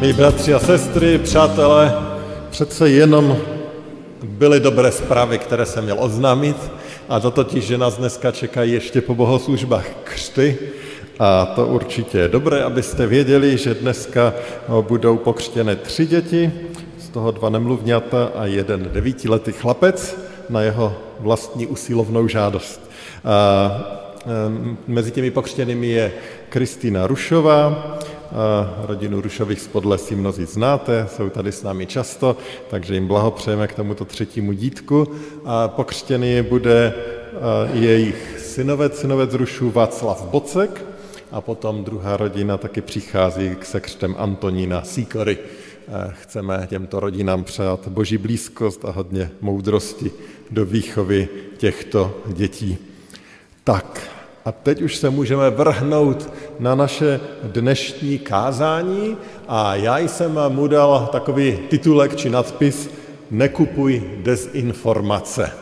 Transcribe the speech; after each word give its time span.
Milí 0.00 0.12
bratři 0.12 0.54
a 0.54 0.58
sestry, 0.58 1.18
přátelé, 1.18 1.94
přece 2.50 2.90
jenom 2.90 3.36
byly 4.22 4.60
dobré 4.60 4.92
zprávy, 4.92 5.38
které 5.38 5.66
jsem 5.66 5.84
měl 5.84 5.96
oznámit, 6.00 6.56
a 7.08 7.20
to 7.20 7.30
totiž, 7.30 7.64
že 7.64 7.78
nás 7.78 7.96
dneska 7.96 8.30
čekají 8.32 8.72
ještě 8.72 9.00
po 9.00 9.14
bohoslužbách 9.14 9.86
křty, 10.04 10.58
a 11.18 11.46
to 11.46 11.66
určitě 11.66 12.18
je 12.18 12.28
dobré, 12.28 12.62
abyste 12.62 13.06
věděli, 13.06 13.58
že 13.58 13.74
dneska 13.74 14.34
budou 14.80 15.16
pokřtěné 15.16 15.76
tři 15.76 16.06
děti, 16.06 16.52
z 16.98 17.08
toho 17.08 17.30
dva 17.30 17.48
nemluvňata 17.50 18.30
a 18.34 18.46
jeden 18.46 18.90
devítiletý 18.92 19.52
chlapec 19.52 20.16
na 20.48 20.62
jeho 20.62 20.96
vlastní 21.18 21.66
usilovnou 21.66 22.28
žádost. 22.28 22.90
A 23.24 24.00
mezi 24.86 25.10
těmi 25.10 25.30
pokřtěnými 25.30 25.86
je 25.86 26.12
Kristýna 26.48 27.06
Rušová, 27.06 27.98
rodinu 28.82 29.20
Rušových 29.20 29.60
z 29.60 29.68
Podlesí 29.68 30.14
mnozí 30.14 30.44
znáte, 30.44 31.06
jsou 31.16 31.30
tady 31.30 31.52
s 31.52 31.62
námi 31.62 31.86
často, 31.86 32.36
takže 32.70 32.94
jim 32.94 33.06
blahopřejeme 33.06 33.68
k 33.68 33.74
tomuto 33.74 34.04
třetímu 34.04 34.52
dítku. 34.52 35.08
A 35.44 35.68
pokřtěný 35.68 36.42
bude 36.42 36.94
jejich 37.72 38.40
synovec, 38.40 38.98
synovec 38.98 39.34
Rušů 39.34 39.70
Václav 39.70 40.24
Bocek 40.24 40.84
a 41.32 41.40
potom 41.40 41.84
druhá 41.84 42.16
rodina 42.16 42.58
taky 42.58 42.80
přichází 42.80 43.56
k 43.56 43.64
sekřtem 43.64 44.14
Antonína 44.18 44.82
Sýkory. 44.82 45.38
Chceme 46.10 46.66
těmto 46.70 47.00
rodinám 47.00 47.44
přát 47.44 47.88
boží 47.88 48.18
blízkost 48.18 48.84
a 48.84 48.90
hodně 48.90 49.30
moudrosti 49.40 50.10
do 50.50 50.64
výchovy 50.64 51.28
těchto 51.56 52.16
dětí. 52.26 52.78
Tak, 53.64 54.10
a 54.44 54.52
teď 54.52 54.82
už 54.82 54.96
se 54.96 55.10
můžeme 55.10 55.50
vrhnout 55.50 56.32
na 56.58 56.74
naše 56.74 57.20
dnešní 57.42 58.18
kázání 58.18 59.16
a 59.48 59.74
já 59.74 59.98
jsem 59.98 60.38
mu 60.48 60.66
dal 60.66 61.08
takový 61.12 61.58
titulek 61.68 62.16
či 62.16 62.30
nadpis 62.30 62.90
Nekupuj 63.30 64.02
dezinformace. 64.16 65.52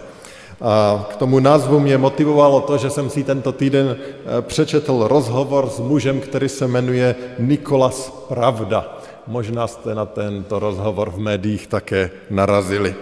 A 0.60 1.06
k 1.10 1.16
tomu 1.16 1.40
názvu 1.40 1.80
mě 1.80 1.98
motivovalo 1.98 2.60
to, 2.60 2.78
že 2.78 2.90
jsem 2.90 3.10
si 3.10 3.24
tento 3.24 3.52
týden 3.52 3.96
přečetl 4.40 5.08
rozhovor 5.08 5.68
s 5.68 5.80
mužem, 5.80 6.20
který 6.20 6.48
se 6.48 6.66
jmenuje 6.66 7.14
Nikolas 7.38 8.24
Pravda. 8.28 8.98
Možná 9.26 9.66
jste 9.66 9.94
na 9.94 10.06
tento 10.06 10.58
rozhovor 10.58 11.10
v 11.10 11.18
médiích 11.18 11.66
také 11.66 12.10
narazili. 12.30 12.94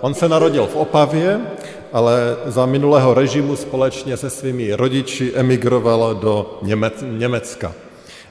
On 0.00 0.14
se 0.14 0.28
narodil 0.28 0.66
v 0.66 0.76
Opavě 0.76 1.40
ale 1.94 2.36
za 2.46 2.66
minulého 2.66 3.14
režimu 3.14 3.56
společně 3.56 4.16
se 4.16 4.30
svými 4.30 4.74
rodiči 4.74 5.32
emigroval 5.34 6.14
do 6.14 6.58
Německa. 7.02 7.72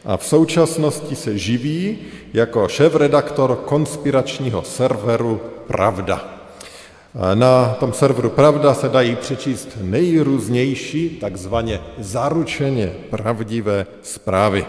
A 0.05 0.17
v 0.17 0.25
současnosti 0.25 1.15
se 1.15 1.37
živí 1.37 1.97
jako 2.33 2.67
šéf-redaktor 2.67 3.55
konspiračního 3.65 4.63
serveru 4.63 5.41
Pravda. 5.67 6.25
Na 7.33 7.75
tom 7.79 7.93
serveru 7.93 8.29
Pravda 8.29 8.73
se 8.73 8.89
dají 8.89 9.15
přečíst 9.15 9.77
nejrůznější, 9.81 11.09
takzvaně 11.09 11.79
zaručeně 11.97 12.93
pravdivé 13.09 13.85
zprávy. 14.01 14.65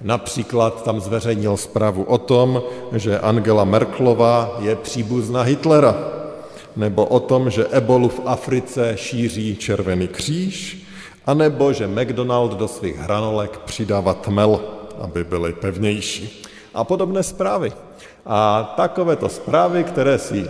Například 0.00 0.84
tam 0.84 1.00
zveřejnil 1.00 1.56
zprávu 1.56 2.02
o 2.02 2.18
tom, 2.18 2.62
že 2.92 3.18
Angela 3.18 3.64
Merklová 3.64 4.56
je 4.60 4.76
příbuzná 4.76 5.42
Hitlera, 5.42 6.21
nebo 6.76 7.04
o 7.04 7.20
tom, 7.20 7.50
že 7.50 7.66
ebolu 7.66 8.08
v 8.08 8.20
Africe 8.24 8.92
šíří 8.96 9.56
Červený 9.56 10.08
kříž, 10.08 10.86
anebo 11.26 11.72
že 11.72 11.86
McDonald 11.86 12.52
do 12.52 12.68
svých 12.68 12.96
hranolek 12.96 13.58
přidává 13.58 14.14
tmel, 14.14 14.60
aby 14.98 15.24
byly 15.24 15.52
pevnější. 15.52 16.42
A 16.74 16.84
podobné 16.84 17.22
zprávy. 17.22 17.72
A 18.26 18.72
takovéto 18.76 19.28
zprávy, 19.28 19.84
které 19.84 20.18
si 20.18 20.46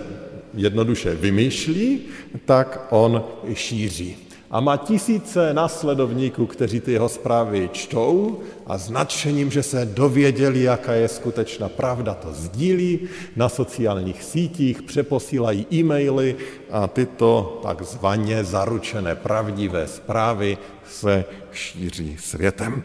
jednoduše 0.55 1.15
vymýšlí, 1.15 2.01
tak 2.45 2.87
on 2.91 3.25
šíří 3.55 4.22
a 4.53 4.61
má 4.61 4.77
tisíce 4.77 5.55
následovníků, 5.55 6.47
kteří 6.47 6.81
ty 6.81 6.93
jeho 6.93 7.09
zprávy 7.09 7.71
čtou 7.73 8.41
a 8.67 8.79
s 8.79 8.91
nadšením, 8.91 9.51
že 9.51 9.63
se 9.63 9.87
dověděli, 9.87 10.63
jaká 10.63 10.93
je 10.93 11.09
skutečná 11.09 11.69
pravda, 11.69 12.15
to 12.15 12.33
sdílí 12.33 13.09
na 13.37 13.49
sociálních 13.49 14.23
sítích, 14.23 14.83
přeposílají 14.83 15.67
e-maily 15.73 16.37
a 16.71 16.87
tyto 16.87 17.61
takzvaně 17.63 18.45
zaručené 18.45 19.15
pravdivé 19.15 19.87
zprávy 19.87 20.59
se 20.89 21.25
šíří 21.53 22.17
světem. 22.21 22.83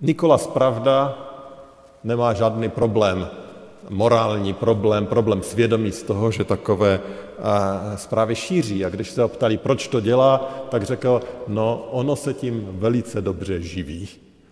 Nikolas 0.00 0.46
Pravda 0.46 1.18
nemá 2.04 2.32
žádný 2.32 2.68
problém 2.68 3.28
morální 3.90 4.52
problém, 4.52 5.06
problém 5.06 5.42
svědomí 5.42 5.92
z 5.92 6.02
toho, 6.02 6.30
že 6.30 6.44
takové 6.44 7.00
zprávy 7.96 8.34
šíří. 8.34 8.84
A 8.84 8.88
když 8.88 9.10
se 9.10 9.22
ho 9.22 9.28
ptali, 9.28 9.56
proč 9.56 9.88
to 9.88 10.00
dělá, 10.00 10.66
tak 10.70 10.82
řekl, 10.82 11.20
no 11.48 11.88
ono 11.90 12.16
se 12.16 12.34
tím 12.34 12.68
velice 12.70 13.22
dobře 13.22 13.62
živí. 13.62 14.08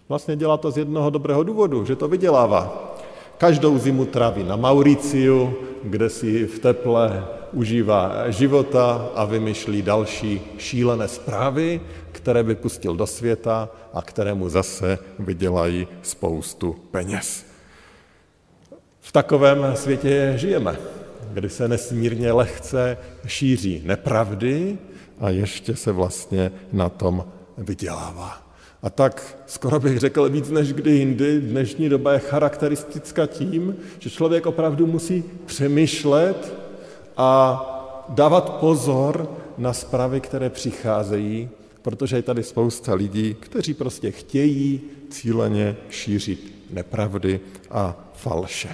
Vlastně 0.08 0.36
dělá 0.36 0.56
to 0.56 0.70
z 0.70 0.78
jednoho 0.78 1.10
dobrého 1.10 1.42
důvodu, 1.42 1.84
že 1.84 1.96
to 1.96 2.08
vydělává. 2.08 2.94
Každou 3.38 3.78
zimu 3.78 4.04
tráví 4.04 4.44
na 4.44 4.56
Mauriciu, 4.56 5.54
kde 5.82 6.08
si 6.08 6.46
v 6.46 6.58
teple 6.58 7.24
užívá 7.52 8.30
života 8.30 9.08
a 9.14 9.24
vymyšlí 9.24 9.82
další 9.82 10.40
šílené 10.58 11.08
zprávy, 11.08 11.80
které 12.12 12.42
by 12.42 12.54
pustil 12.54 12.96
do 12.96 13.06
světa 13.06 13.68
a 13.92 14.02
kterému 14.02 14.48
zase 14.48 14.98
vydělají 15.18 15.88
spoustu 16.02 16.76
peněz. 16.90 17.51
V 19.12 19.20
takovém 19.20 19.66
světě 19.74 20.32
žijeme, 20.36 20.76
kdy 21.32 21.48
se 21.48 21.68
nesmírně 21.68 22.32
lehce 22.32 22.98
šíří 23.26 23.82
nepravdy 23.84 24.78
a 25.20 25.30
ještě 25.30 25.76
se 25.76 25.92
vlastně 25.92 26.52
na 26.72 26.88
tom 26.88 27.24
vydělává. 27.58 28.42
A 28.82 28.90
tak 28.90 29.38
skoro 29.46 29.80
bych 29.80 29.98
řekl 29.98 30.28
víc 30.28 30.50
než 30.50 30.72
kdy 30.72 30.90
jindy, 30.90 31.40
dnešní 31.40 31.88
doba 31.88 32.12
je 32.12 32.18
charakteristická 32.18 33.26
tím, 33.26 33.76
že 33.98 34.10
člověk 34.10 34.46
opravdu 34.46 34.86
musí 34.86 35.24
přemýšlet 35.46 36.54
a 37.16 37.60
dávat 38.08 38.50
pozor 38.50 39.30
na 39.58 39.72
zprávy, 39.72 40.20
které 40.20 40.50
přicházejí, 40.50 41.48
protože 41.82 42.16
je 42.16 42.22
tady 42.22 42.42
spousta 42.42 42.94
lidí, 42.94 43.36
kteří 43.40 43.74
prostě 43.74 44.10
chtějí 44.10 44.80
cíleně 45.10 45.76
šířit 45.90 46.54
nepravdy 46.70 47.40
a 47.70 48.10
falše. 48.14 48.68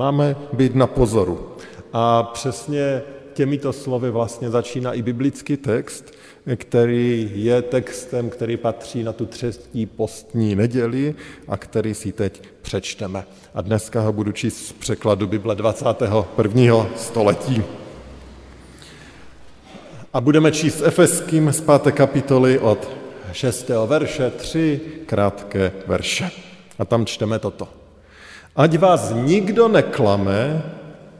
Máme 0.00 0.36
být 0.52 0.74
na 0.74 0.86
pozoru. 0.86 1.48
A 1.92 2.22
přesně 2.22 3.02
těmito 3.32 3.72
slovy 3.72 4.10
vlastně 4.10 4.50
začíná 4.50 4.92
i 4.92 5.02
biblický 5.02 5.56
text, 5.56 6.14
který 6.56 7.30
je 7.34 7.62
textem, 7.62 8.30
který 8.30 8.56
patří 8.56 9.02
na 9.02 9.12
tu 9.12 9.26
třetí 9.26 9.86
postní 9.86 10.54
neděli 10.54 11.14
a 11.48 11.56
který 11.56 11.94
si 11.94 12.12
teď 12.12 12.42
přečteme. 12.62 13.24
A 13.54 13.60
dneska 13.60 14.00
ho 14.00 14.12
budu 14.12 14.32
číst 14.32 14.66
z 14.66 14.72
překladu 14.72 15.26
Bible 15.26 15.54
21. 15.54 16.86
století. 16.96 17.62
A 20.12 20.20
budeme 20.20 20.52
číst 20.52 20.82
Efeským 20.84 21.52
z 21.52 21.60
5. 21.60 21.92
kapitoly 21.92 22.58
od 22.58 22.88
6. 23.32 23.70
verše, 23.86 24.30
tři 24.30 24.80
krátké 25.06 25.72
verše. 25.86 26.30
A 26.78 26.84
tam 26.84 27.06
čteme 27.06 27.38
toto. 27.38 27.79
Ať 28.56 28.78
vás 28.78 29.14
nikdo 29.14 29.68
neklame 29.68 30.62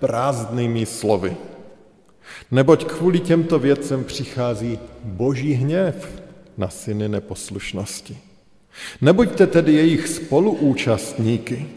prázdnými 0.03 0.87
slovy. 0.87 1.37
Neboť 2.51 2.85
kvůli 2.85 3.21
těmto 3.21 3.59
věcem 3.59 4.05
přichází 4.05 4.79
boží 5.05 5.53
hněv 5.53 6.23
na 6.59 6.69
syny 6.69 7.09
neposlušnosti. 7.09 8.19
Nebuďte 9.01 9.47
tedy 9.47 9.73
jejich 9.73 10.09
spoluúčastníky, 10.09 11.69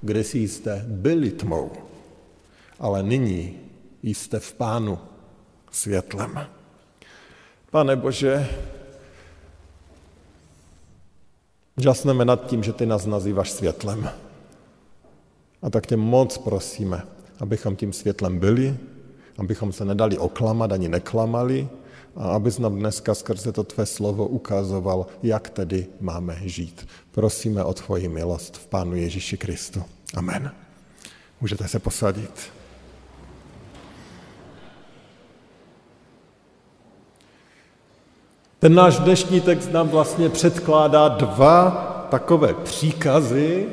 kde 0.00 0.24
si 0.24 0.38
jste 0.38 0.84
byli 0.86 1.30
tmou, 1.30 1.70
ale 2.78 3.02
nyní 3.02 3.58
jste 4.02 4.40
v 4.40 4.52
pánu 4.52 4.98
světlem. 5.70 6.46
Pane 7.70 7.96
Bože, 7.96 8.48
žasneme 11.76 12.24
nad 12.24 12.46
tím, 12.46 12.62
že 12.62 12.72
ty 12.72 12.86
nás 12.86 13.06
nazýváš 13.06 13.50
světlem 13.50 14.10
A 15.62 15.70
tak 15.70 15.86
tě 15.86 15.96
moc 15.96 16.38
prosíme, 16.38 17.02
abychom 17.40 17.76
tím 17.76 17.92
světlem 17.92 18.38
byli, 18.38 18.76
abychom 19.38 19.72
se 19.72 19.84
nedali 19.84 20.18
oklamat 20.18 20.72
ani 20.72 20.88
neklamali 20.88 21.68
a 22.16 22.28
abys 22.28 22.58
nám 22.58 22.78
dneska 22.78 23.14
skrze 23.14 23.52
to 23.52 23.64
tvé 23.64 23.86
slovo 23.86 24.26
ukazoval, 24.26 25.06
jak 25.22 25.50
tedy 25.50 25.86
máme 26.00 26.38
žít. 26.44 26.86
Prosíme 27.10 27.64
o 27.64 27.74
tvoji 27.74 28.08
milost 28.08 28.56
v 28.56 28.66
Pánu 28.66 28.96
Ježíši 28.96 29.36
Kristu. 29.36 29.82
Amen. 30.14 30.52
Můžete 31.40 31.68
se 31.68 31.78
posadit. 31.78 32.50
Ten 38.58 38.74
náš 38.74 38.98
dnešní 38.98 39.40
text 39.40 39.72
nám 39.72 39.88
vlastně 39.88 40.28
předkládá 40.28 41.08
dva 41.08 41.70
takové 42.10 42.54
příkazy 42.54 43.68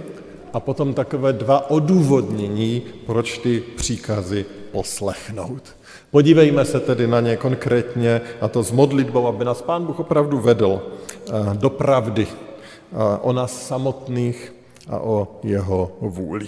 a 0.58 0.60
potom 0.60 0.94
takové 0.94 1.34
dva 1.34 1.70
odůvodnění, 1.70 2.82
proč 3.06 3.38
ty 3.38 3.64
příkazy 3.76 4.46
poslechnout. 4.72 5.64
Podívejme 6.12 6.66
se 6.66 6.80
tedy 6.80 7.08
na 7.08 7.20
ně 7.20 7.38
konkrétně 7.38 8.22
a 8.42 8.48
to 8.48 8.64
s 8.64 8.72
modlitbou, 8.72 9.28
aby 9.28 9.46
nás 9.46 9.62
Pán 9.62 9.86
Bůh 9.86 10.00
opravdu 10.00 10.40
vedl 10.40 10.82
eh, 10.82 11.32
do 11.54 11.70
pravdy 11.70 12.28
eh, 12.28 12.96
o 13.22 13.34
nás 13.34 13.68
samotných 13.68 14.54
a 14.90 15.00
o 15.00 15.28
jeho 15.44 15.92
vůli. 16.02 16.48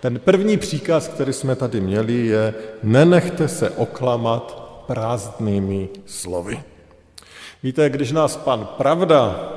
Ten 0.00 0.18
první 0.18 0.56
příkaz, 0.56 1.08
který 1.08 1.32
jsme 1.32 1.54
tady 1.56 1.80
měli, 1.80 2.26
je 2.26 2.54
nenechte 2.82 3.48
se 3.48 3.70
oklamat 3.70 4.82
prázdnými 4.86 5.88
slovy. 6.06 6.62
Víte, 7.62 7.90
když 7.90 8.12
nás 8.12 8.36
pan 8.36 8.68
Pravda, 8.76 9.52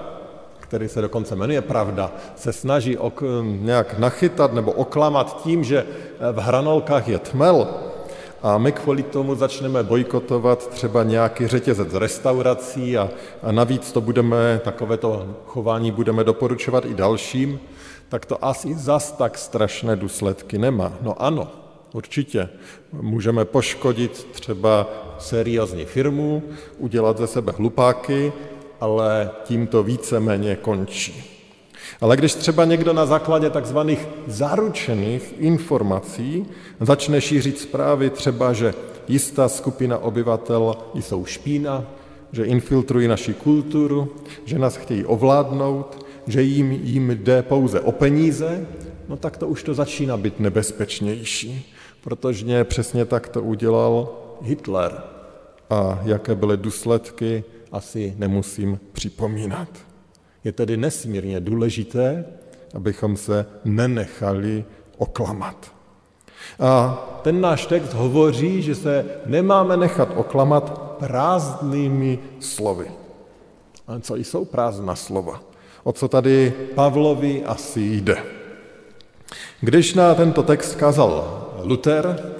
který 0.72 0.90
se 0.90 1.02
dokonce 1.02 1.36
jmenuje 1.36 1.62
Pravda, 1.62 2.12
se 2.36 2.54
snaží 2.54 2.98
ok, 2.98 3.24
nějak 3.60 4.00
nachytat 4.00 4.54
nebo 4.54 4.72
oklamat 4.72 5.44
tím, 5.44 5.64
že 5.64 5.86
v 6.32 6.38
hranolkách 6.40 7.08
je 7.08 7.20
tmel, 7.20 7.68
a 8.42 8.58
my 8.58 8.72
kvůli 8.72 9.04
tomu 9.04 9.36
začneme 9.36 9.84
bojkotovat 9.84 10.68
třeba 10.68 11.04
nějaký 11.04 11.48
řetězec 11.48 11.94
restaurací 11.94 12.98
a, 12.98 13.10
a 13.44 13.52
navíc 13.52 13.92
to 13.92 14.02
budeme, 14.02 14.62
takovéto 14.64 15.36
chování 15.46 15.92
budeme 15.92 16.24
doporučovat 16.24 16.86
i 16.86 16.94
dalším, 16.94 17.60
tak 18.10 18.26
to 18.26 18.46
asi 18.46 18.74
zas 18.74 19.12
tak 19.12 19.38
strašné 19.38 19.96
důsledky 19.96 20.58
nemá. 20.58 20.94
No 21.02 21.22
ano, 21.22 21.52
určitě. 21.94 22.50
Můžeme 22.92 23.46
poškodit 23.46 24.28
třeba 24.32 24.88
seriózní 25.20 25.86
firmu, 25.86 26.44
udělat 26.78 27.18
ze 27.18 27.28
sebe 27.28 27.54
hlupáky, 27.58 28.34
ale 28.82 29.32
tím 29.44 29.68
to 29.68 29.84
víceméně 29.84 30.56
končí. 30.56 31.24
Ale 32.02 32.18
když 32.18 32.34
třeba 32.34 32.66
někdo 32.66 32.94
na 32.94 33.06
základě 33.06 33.50
takzvaných 33.50 34.08
zaručených 34.28 35.36
informací 35.38 36.46
začne 36.80 37.22
šířit 37.22 37.60
zprávy 37.60 38.10
třeba, 38.10 38.54
že 38.54 38.74
jistá 39.08 39.50
skupina 39.50 39.98
obyvatel 39.98 40.76
jsou 40.94 41.26
špína, 41.26 41.86
že 42.32 42.46
infiltrují 42.46 43.08
naši 43.08 43.34
kulturu, 43.34 44.16
že 44.46 44.60
nás 44.60 44.76
chtějí 44.76 45.06
ovládnout, 45.06 46.06
že 46.28 46.42
jim, 46.42 46.72
jim 46.72 47.10
jde 47.10 47.42
pouze 47.42 47.80
o 47.80 47.92
peníze, 47.92 48.68
no 49.10 49.18
tak 49.18 49.38
to 49.38 49.48
už 49.48 49.64
to 49.64 49.74
začíná 49.74 50.18
být 50.18 50.40
nebezpečnější, 50.40 51.74
protože 52.04 52.64
přesně 52.64 53.06
tak 53.06 53.30
to 53.30 53.42
udělal 53.42 54.10
Hitler. 54.42 55.04
A 55.70 56.00
jaké 56.04 56.36
byly 56.36 56.58
důsledky, 56.58 57.44
asi 57.72 58.14
nemusím 58.18 58.80
připomínat. 58.92 59.68
Je 60.44 60.52
tedy 60.52 60.78
nesmírně 60.78 61.40
důležité, 61.40 62.26
abychom 62.74 63.18
se 63.18 63.46
nenechali 63.66 64.66
oklamat. 64.98 65.72
A 66.60 66.94
ten 67.24 67.42
náš 67.42 67.66
text 67.66 67.94
hovoří, 67.94 68.62
že 68.62 68.76
se 68.76 69.06
nemáme 69.26 69.78
nechat 69.78 70.10
oklamat 70.16 70.96
prázdnými 71.00 72.20
slovy. 72.40 72.92
A 73.88 74.00
co 74.00 74.16
jsou 74.16 74.46
prázdná 74.46 74.96
slova? 74.96 75.42
O 75.84 75.94
co 75.94 76.08
tady 76.08 76.54
Pavlovi 76.76 77.44
asi 77.44 77.82
jde? 77.82 78.18
Když 79.62 79.94
na 79.94 80.16
tento 80.16 80.44
text 80.44 80.76
kázal 80.76 81.48
Luther, 81.64 82.34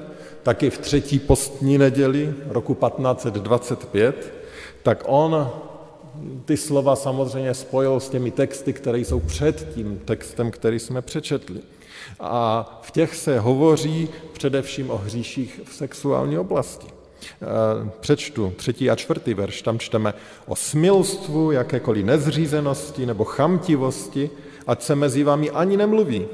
taky 0.44 0.70
v 0.70 0.78
třetí 0.78 1.20
postní 1.20 1.78
neděli 1.78 2.34
roku 2.48 2.74
1525, 2.74 4.41
tak 4.84 5.04
on 5.06 5.50
ty 6.46 6.58
slova 6.58 6.96
samozřejmě 6.96 7.54
spojil 7.54 8.00
s 8.00 8.10
těmi 8.10 8.32
texty, 8.32 8.74
které 8.74 9.00
jsou 9.00 9.20
před 9.20 9.74
tím 9.74 10.02
textem, 10.06 10.52
který 10.52 10.80
jsme 10.80 11.02
přečetli. 11.02 11.60
A 12.20 12.66
v 12.84 12.92
těch 12.92 13.16
se 13.16 13.40
hovoří 13.40 14.10
především 14.34 14.90
o 14.90 14.98
hříších 14.98 15.62
v 15.66 15.74
sexuální 15.74 16.38
oblasti. 16.38 16.88
Eh, 17.24 17.90
přečtu 18.00 18.54
třetí 18.58 18.90
a 18.90 18.96
čtvrtý 18.96 19.34
verš, 19.34 19.62
tam 19.62 19.80
čteme 19.80 20.14
o 20.48 20.56
smilstvu, 20.56 21.52
jakékoliv 21.52 22.06
nezřízenosti 22.06 23.06
nebo 23.06 23.24
chamtivosti, 23.24 24.30
ať 24.68 24.82
se 24.82 24.96
mezi 24.96 25.24
vámi 25.24 25.50
ani 25.50 25.78
nemluví, 25.78 26.26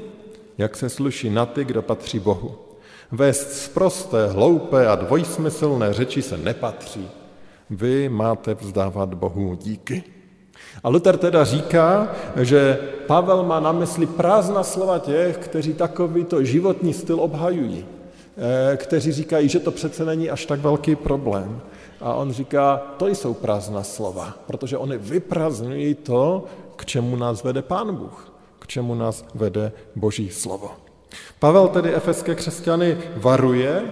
jak 0.58 0.76
se 0.76 0.88
sluší 0.88 1.30
na 1.30 1.46
ty, 1.46 1.64
kdo 1.64 1.82
patří 1.82 2.18
Bohu. 2.18 2.54
Vést 3.12 3.52
zprosté, 3.52 4.26
hloupé 4.26 4.88
a 4.88 4.94
dvojsmyslné 4.94 5.92
řeči 5.92 6.22
se 6.22 6.36
nepatří. 6.36 7.08
Vy 7.70 8.08
máte 8.08 8.54
vzdávat 8.54 9.14
Bohu 9.14 9.54
díky. 9.54 10.04
A 10.82 10.88
Luther 10.88 11.16
teda 11.16 11.44
říká, 11.44 12.08
že 12.36 12.78
Pavel 13.06 13.44
má 13.44 13.60
na 13.60 13.72
mysli 13.72 14.06
prázdná 14.06 14.62
slova 14.62 14.98
těch, 14.98 15.38
kteří 15.38 15.74
takovýto 15.74 16.44
životní 16.44 16.92
styl 16.92 17.20
obhajují, 17.20 17.86
eh, 18.36 18.76
kteří 18.76 19.12
říkají, 19.12 19.48
že 19.48 19.60
to 19.60 19.70
přece 19.70 20.04
není 20.04 20.30
až 20.30 20.46
tak 20.46 20.60
velký 20.60 20.96
problém. 20.96 21.60
A 22.00 22.14
on 22.14 22.32
říká, 22.32 22.76
to 22.96 23.06
jsou 23.08 23.34
prázdná 23.34 23.82
slova, 23.82 24.34
protože 24.46 24.78
oni 24.78 24.98
vyprazňují 24.98 25.94
to, 25.94 26.44
k 26.76 26.84
čemu 26.84 27.16
nás 27.16 27.44
vede 27.44 27.62
Pán 27.62 27.96
Bůh, 27.96 28.32
k 28.58 28.66
čemu 28.66 28.94
nás 28.94 29.24
vede 29.34 29.72
Boží 29.96 30.30
slovo. 30.30 30.70
Pavel 31.38 31.68
tedy 31.68 31.94
efeské 31.94 32.34
křesťany 32.34 32.98
varuje, 33.16 33.82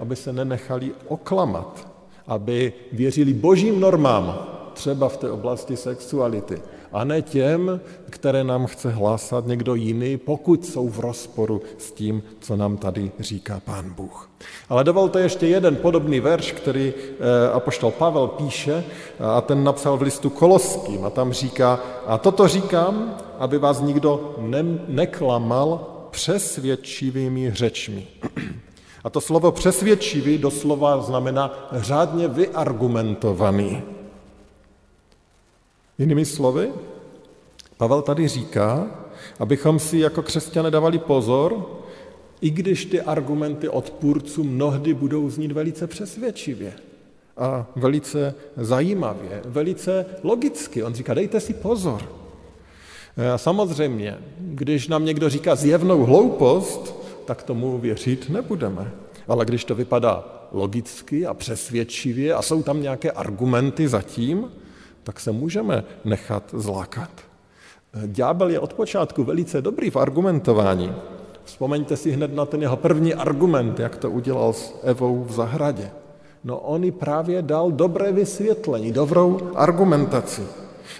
aby 0.00 0.16
se 0.16 0.32
nenechali 0.32 0.90
oklamat, 1.08 1.91
aby 2.26 2.72
věřili 2.92 3.32
božím 3.32 3.80
normám, 3.80 4.48
třeba 4.74 5.08
v 5.08 5.16
té 5.16 5.30
oblasti 5.30 5.76
sexuality, 5.76 6.62
a 6.92 7.04
ne 7.04 7.22
těm, 7.22 7.80
které 8.10 8.44
nám 8.44 8.66
chce 8.66 8.90
hlásat 8.90 9.46
někdo 9.46 9.74
jiný, 9.74 10.16
pokud 10.16 10.66
jsou 10.66 10.88
v 10.88 11.00
rozporu 11.00 11.62
s 11.78 11.92
tím, 11.92 12.22
co 12.40 12.56
nám 12.56 12.76
tady 12.76 13.12
říká 13.20 13.60
Pán 13.64 13.90
Bůh. 13.90 14.30
Ale 14.68 14.84
dovolte 14.84 15.20
ještě 15.20 15.46
jeden 15.46 15.76
podobný 15.76 16.20
verš, 16.20 16.52
který 16.52 16.92
eh, 16.96 17.52
apoštol 17.52 17.90
Pavel 17.90 18.28
píše, 18.28 18.84
a 19.20 19.40
ten 19.40 19.64
napsal 19.64 19.96
v 19.96 20.02
listu 20.02 20.30
Koloským, 20.30 21.04
a 21.04 21.10
tam 21.10 21.32
říká, 21.32 21.80
a 22.06 22.18
toto 22.18 22.48
říkám, 22.48 23.16
aby 23.38 23.58
vás 23.58 23.80
nikdo 23.80 24.34
ne- 24.38 24.78
neklamal 24.88 25.88
přesvědčivými 26.10 27.50
řečmi. 27.54 28.06
A 29.04 29.10
to 29.10 29.20
slovo 29.20 29.52
přesvědčivý 29.52 30.38
doslova 30.38 31.02
znamená 31.02 31.68
řádně 31.72 32.28
vyargumentovaný. 32.28 33.82
Jinými 35.98 36.24
slovy, 36.24 36.72
Pavel 37.76 38.02
tady 38.02 38.28
říká, 38.28 38.86
abychom 39.38 39.78
si 39.78 39.98
jako 39.98 40.22
křesťané 40.22 40.70
dávali 40.70 40.98
pozor, 40.98 41.66
i 42.40 42.50
když 42.50 42.84
ty 42.84 43.00
argumenty 43.00 43.68
odpůrců 43.68 44.44
mnohdy 44.44 44.94
budou 44.94 45.30
znít 45.30 45.52
velice 45.52 45.86
přesvědčivě 45.86 46.72
a 47.36 47.66
velice 47.76 48.34
zajímavě, 48.56 49.42
velice 49.44 50.06
logicky. 50.22 50.82
On 50.82 50.94
říká, 50.94 51.14
dejte 51.14 51.40
si 51.40 51.54
pozor. 51.54 52.02
A 53.34 53.38
samozřejmě, 53.38 54.18
když 54.38 54.88
nám 54.88 55.04
někdo 55.04 55.28
říká 55.28 55.54
zjevnou 55.54 56.04
hloupost, 56.04 57.01
tak 57.24 57.42
tomu 57.42 57.78
věřit 57.78 58.28
nebudeme. 58.28 58.92
Ale 59.28 59.44
když 59.44 59.64
to 59.64 59.74
vypadá 59.74 60.24
logicky 60.52 61.26
a 61.26 61.34
přesvědčivě 61.34 62.34
a 62.34 62.42
jsou 62.42 62.62
tam 62.62 62.82
nějaké 62.82 63.10
argumenty 63.10 63.88
zatím, 63.88 64.50
tak 65.02 65.20
se 65.20 65.32
můžeme 65.32 65.84
nechat 66.04 66.42
zlákat. 66.52 67.10
Ďábel 68.06 68.50
je 68.50 68.60
od 68.60 68.72
počátku 68.72 69.24
velice 69.24 69.62
dobrý 69.62 69.90
v 69.90 69.96
argumentování. 69.96 70.92
Vzpomeňte 71.44 71.96
si 71.96 72.10
hned 72.10 72.34
na 72.34 72.46
ten 72.46 72.62
jeho 72.62 72.76
první 72.76 73.14
argument, 73.14 73.80
jak 73.80 73.96
to 73.96 74.10
udělal 74.10 74.52
s 74.52 74.74
Evou 74.82 75.24
v 75.24 75.32
zahradě. 75.32 75.90
No 76.44 76.58
on 76.58 76.92
právě 76.92 77.42
dal 77.42 77.70
dobré 77.70 78.12
vysvětlení, 78.12 78.92
dobrou 78.92 79.50
argumentaci. 79.54 80.42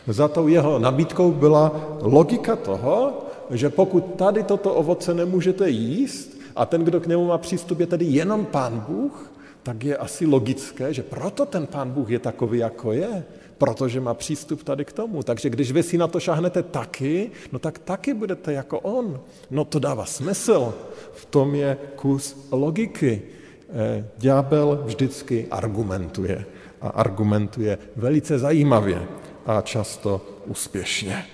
Za 0.07 0.29
tou 0.29 0.49
jeho 0.49 0.79
nabídkou 0.79 1.33
byla 1.33 1.73
logika 2.00 2.57
toho, 2.57 3.12
že 3.51 3.71
pokud 3.71 4.15
tady 4.15 4.43
toto 4.43 4.75
ovoce 4.75 5.15
nemůžete 5.15 5.71
jíst 5.71 6.41
a 6.57 6.67
ten, 6.67 6.85
kdo 6.85 7.01
k 7.01 7.07
němu 7.07 7.27
má 7.27 7.39
přístup, 7.39 7.81
je 7.81 7.87
tedy 7.87 8.05
jenom 8.05 8.47
pán 8.47 8.85
Bůh, 8.89 9.33
tak 9.63 9.85
je 9.85 9.97
asi 9.97 10.27
logické, 10.27 10.95
že 10.95 11.03
proto 11.03 11.47
ten 11.47 11.67
pán 11.67 11.91
Bůh 11.91 12.11
je 12.11 12.19
takový, 12.19 12.59
jako 12.59 12.93
je. 12.93 13.25
protože 13.63 14.01
má 14.01 14.15
přístup 14.15 14.63
tady 14.63 14.85
k 14.85 14.93
tomu. 14.93 15.23
Takže 15.23 15.51
když 15.51 15.73
vy 15.73 15.83
si 15.83 15.99
na 15.99 16.09
to 16.09 16.21
šahnete 16.21 16.63
taky, 16.63 17.31
no 17.53 17.59
tak 17.59 17.79
taky 17.79 18.15
budete 18.15 18.53
jako 18.53 18.81
on. 18.81 19.21
No 19.51 19.65
to 19.65 19.79
dává 19.79 20.05
smysl. 20.05 20.75
V 21.15 21.25
tom 21.25 21.55
je 21.55 21.79
kus 21.97 22.49
logiky. 22.51 23.23
Eh, 23.71 24.05
ďábel 24.19 24.83
vždycky 24.85 25.47
argumentuje. 25.51 26.45
A 26.81 26.89
argumentuje 26.89 27.79
velice 27.97 28.39
zajímavě 28.39 29.07
a 29.47 29.61
často 29.61 30.21
úspěšně. 30.47 31.25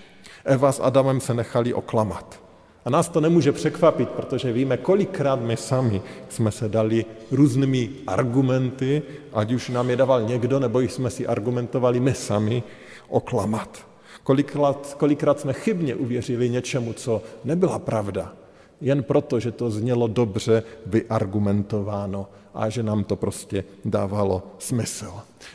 Eva 0.49 0.73
s 0.73 0.81
Adamem 0.81 1.21
se 1.21 1.35
nechali 1.35 1.75
oklamat. 1.75 2.41
A 2.85 2.91
nás 2.91 3.09
to 3.09 3.21
nemůže 3.21 3.53
překvapit, 3.53 4.09
protože 4.09 4.53
víme, 4.53 4.77
kolikrát 4.77 5.41
my 5.41 5.57
sami 5.57 6.03
jsme 6.29 6.51
se 6.51 6.69
dali 6.69 7.05
různými 7.31 7.91
argumenty, 8.07 9.03
ať 9.33 9.53
už 9.53 9.69
nám 9.69 9.91
je 9.91 9.97
dával 9.97 10.23
někdo, 10.23 10.61
nebo 10.61 10.81
jsme 10.81 11.11
si 11.11 11.27
argumentovali 11.27 12.01
my 12.01 12.15
sami, 12.15 12.63
oklamat. 13.09 13.87
Kolikrát, 14.23 14.97
kolikrát 14.99 15.41
jsme 15.41 15.53
chybně 15.53 15.95
uvěřili 15.95 16.51
něčemu, 16.51 16.93
co 16.93 17.23
nebyla 17.45 17.79
pravda, 17.79 18.33
jen 18.81 19.03
proto, 19.03 19.41
že 19.41 19.53
to 19.53 19.71
znělo 19.71 20.07
dobře 20.07 20.63
vyargumentováno 20.87 22.27
a 22.55 22.69
že 22.69 22.83
nám 22.83 23.05
to 23.05 23.17
prostě 23.17 23.65
dávalo 23.85 24.43
smysl. 24.59 25.13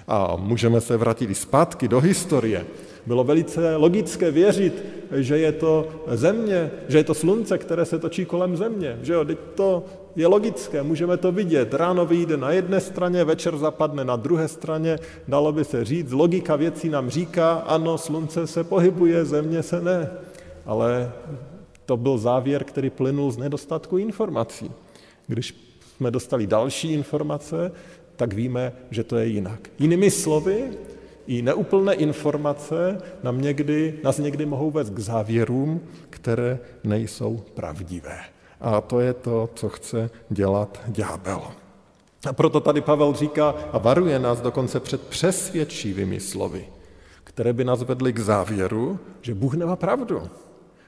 A 0.08 0.36
můžeme 0.36 0.82
se 0.82 0.98
vrátit 0.98 1.30
i 1.30 1.36
zpátky 1.36 1.88
do 1.88 2.00
historie. 2.00 2.66
Bylo 3.06 3.24
velice 3.24 3.76
logické 3.76 4.32
věřit, 4.32 4.84
že 5.12 5.38
je 5.38 5.52
to 5.52 5.88
země, 6.08 6.72
že 6.88 6.98
je 6.98 7.04
to 7.04 7.14
slunce, 7.14 7.58
které 7.58 7.86
se 7.86 8.00
točí 8.00 8.26
kolem 8.26 8.58
země. 8.58 9.00
Že 9.02 9.14
jo, 9.14 9.26
teď 9.26 9.38
to 9.56 9.84
je 10.16 10.28
logické, 10.28 10.84
můžeme 10.84 11.18
to 11.18 11.32
vidět. 11.32 11.74
Ráno 11.74 12.06
vyjde 12.06 12.38
na 12.38 12.52
jedné 12.52 12.80
straně, 12.80 13.24
večer 13.24 13.58
zapadne 13.58 14.06
na 14.06 14.16
druhé 14.16 14.48
straně, 14.48 15.00
dalo 15.28 15.52
by 15.52 15.66
se 15.66 15.86
říct. 15.86 16.12
Logika 16.12 16.56
věcí 16.56 16.90
nám 16.90 17.10
říká, 17.10 17.54
ano, 17.54 17.98
slunce 17.98 18.48
se 18.48 18.64
pohybuje, 18.64 19.26
země 19.26 19.64
se 19.64 19.82
ne. 19.82 20.10
Ale 20.66 21.12
to 21.86 21.98
byl 21.98 22.18
závěr, 22.18 22.64
který 22.64 22.90
plynul 22.90 23.32
z 23.32 23.38
nedostatku 23.38 23.98
informací. 23.98 24.72
Když 25.28 25.56
jsme 25.96 26.12
dostali 26.12 26.48
další 26.48 26.94
informace, 26.94 27.72
tak 28.16 28.34
víme, 28.34 28.74
že 28.92 29.04
to 29.04 29.18
je 29.18 29.26
jinak. 29.26 29.70
Jinými 29.80 30.12
slovy, 30.12 30.72
i 31.28 31.42
neúplné 31.42 31.94
informace 31.94 32.98
nám 33.24 33.42
někdy, 33.42 34.00
nás 34.04 34.18
někdy 34.18 34.46
mohou 34.46 34.72
vést 34.72 34.90
k 34.90 35.00
závěrům, 35.00 35.82
které 36.10 36.60
nejsou 36.84 37.42
pravdivé. 37.54 38.20
A 38.62 38.82
to 38.82 39.00
je 39.00 39.14
to, 39.14 39.50
co 39.56 39.70
chce 39.70 40.10
dělat 40.30 40.82
ďábel. 40.88 41.42
A 42.30 42.34
proto 42.34 42.60
tady 42.60 42.82
Pavel 42.82 43.14
říká 43.14 43.56
a 43.72 43.78
varuje 43.78 44.20
nás 44.20 44.42
dokonce 44.42 44.80
před 44.80 45.02
přesvědčivými 45.02 46.20
slovy, 46.20 46.68
které 47.24 47.54
by 47.54 47.64
nás 47.64 47.84
vedly 47.84 48.14
k 48.14 48.20
závěru, 48.20 49.00
že 49.22 49.36
Bůh 49.36 49.54
nemá 49.54 49.76
pravdu 49.76 50.22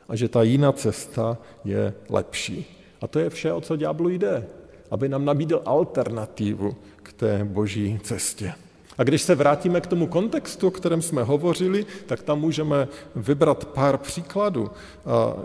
a 0.10 0.15
že 0.15 0.30
ta 0.30 0.44
jiná 0.44 0.72
cesta 0.72 1.38
je 1.63 1.94
lepší. 2.10 2.82
A 3.01 3.08
to 3.08 3.20
je 3.20 3.30
vše, 3.30 3.54
o 3.54 3.62
co 3.62 3.75
ďáblu 3.75 4.10
jde, 4.10 4.48
aby 4.92 5.10
nám 5.10 5.25
nabídl 5.25 5.62
alternativu 5.65 6.75
k 7.04 7.13
té 7.13 7.44
boží 7.44 8.00
cestě. 8.04 8.54
A 8.98 9.04
když 9.04 9.22
se 9.22 9.36
vrátíme 9.36 9.82
k 9.82 9.88
tomu 9.88 10.08
kontextu, 10.08 10.68
o 10.68 10.72
kterém 10.72 11.02
jsme 11.02 11.24
hovořili, 11.24 11.86
tak 12.06 12.24
tam 12.24 12.40
můžeme 12.40 12.88
vybrat 13.16 13.66
pár 13.66 13.98
příkladů. 13.98 14.72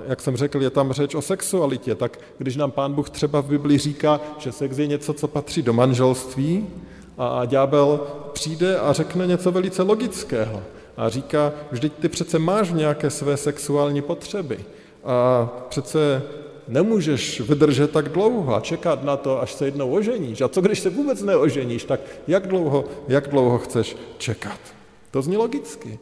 Jak 0.08 0.20
jsem 0.20 0.36
řekl, 0.36 0.62
je 0.62 0.70
tam 0.70 0.92
řeč 0.92 1.14
o 1.14 1.22
sexualitě, 1.22 1.94
tak 1.94 2.18
když 2.38 2.56
nám 2.56 2.70
pán 2.70 2.92
Bůh 2.92 3.10
třeba 3.10 3.40
v 3.40 3.48
Biblii 3.48 3.78
říká, 3.78 4.20
že 4.38 4.52
sex 4.52 4.78
je 4.78 4.86
něco, 4.86 5.12
co 5.12 5.28
patří 5.28 5.62
do 5.62 5.72
manželství, 5.72 6.66
a 7.18 7.44
ďábel 7.44 8.00
přijde 8.32 8.78
a 8.78 8.92
řekne 8.92 9.26
něco 9.26 9.52
velice 9.52 9.82
logického. 9.82 10.62
A 10.96 11.08
říká, 11.08 11.52
vždyť 11.70 11.92
ty 11.92 12.08
přece 12.08 12.38
máš 12.38 12.70
nějaké 12.70 13.10
své 13.10 13.36
sexuální 13.36 14.02
potřeby. 14.02 14.58
A 15.04 15.48
přece 15.68 16.22
nemůžeš 16.70 17.40
vydržet 17.40 17.90
tak 17.90 18.08
dlouho 18.08 18.54
a 18.54 18.60
čekat 18.60 19.04
na 19.04 19.16
to, 19.16 19.42
až 19.42 19.52
se 19.52 19.64
jednou 19.64 19.90
oženíš. 19.92 20.40
A 20.40 20.48
co 20.48 20.60
když 20.60 20.80
se 20.80 20.90
vůbec 20.90 21.22
neoženíš, 21.22 21.84
tak 21.84 22.00
jak 22.28 22.46
dlouho, 22.46 22.84
jak 23.08 23.28
dlouho 23.28 23.58
chceš 23.58 23.96
čekat? 24.18 24.60
To 25.10 25.22
zní 25.22 25.36
logicky. 25.36 25.98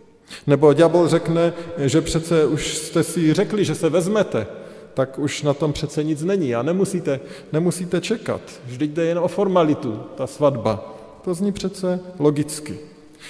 Nebo 0.47 0.73
ďábel 0.73 1.09
řekne, 1.09 1.53
že 1.79 2.01
přece 2.01 2.47
už 2.47 2.77
jste 2.77 3.03
si 3.03 3.35
řekli, 3.35 3.65
že 3.65 3.75
se 3.75 3.89
vezmete, 3.89 4.47
tak 4.95 5.19
už 5.19 5.43
na 5.43 5.55
tom 5.55 5.73
přece 5.73 6.05
nic 6.05 6.23
není 6.25 6.55
a 6.55 6.63
nemusíte, 6.63 7.21
nemusíte 7.53 8.01
čekat. 8.01 8.41
Vždyť 8.67 8.91
jde 8.91 9.05
jen 9.05 9.19
o 9.19 9.29
formalitu, 9.29 10.03
ta 10.17 10.27
svatba. 10.27 10.95
To 11.25 11.35
zní 11.35 11.53
přece 11.53 12.01
logicky. 12.19 12.79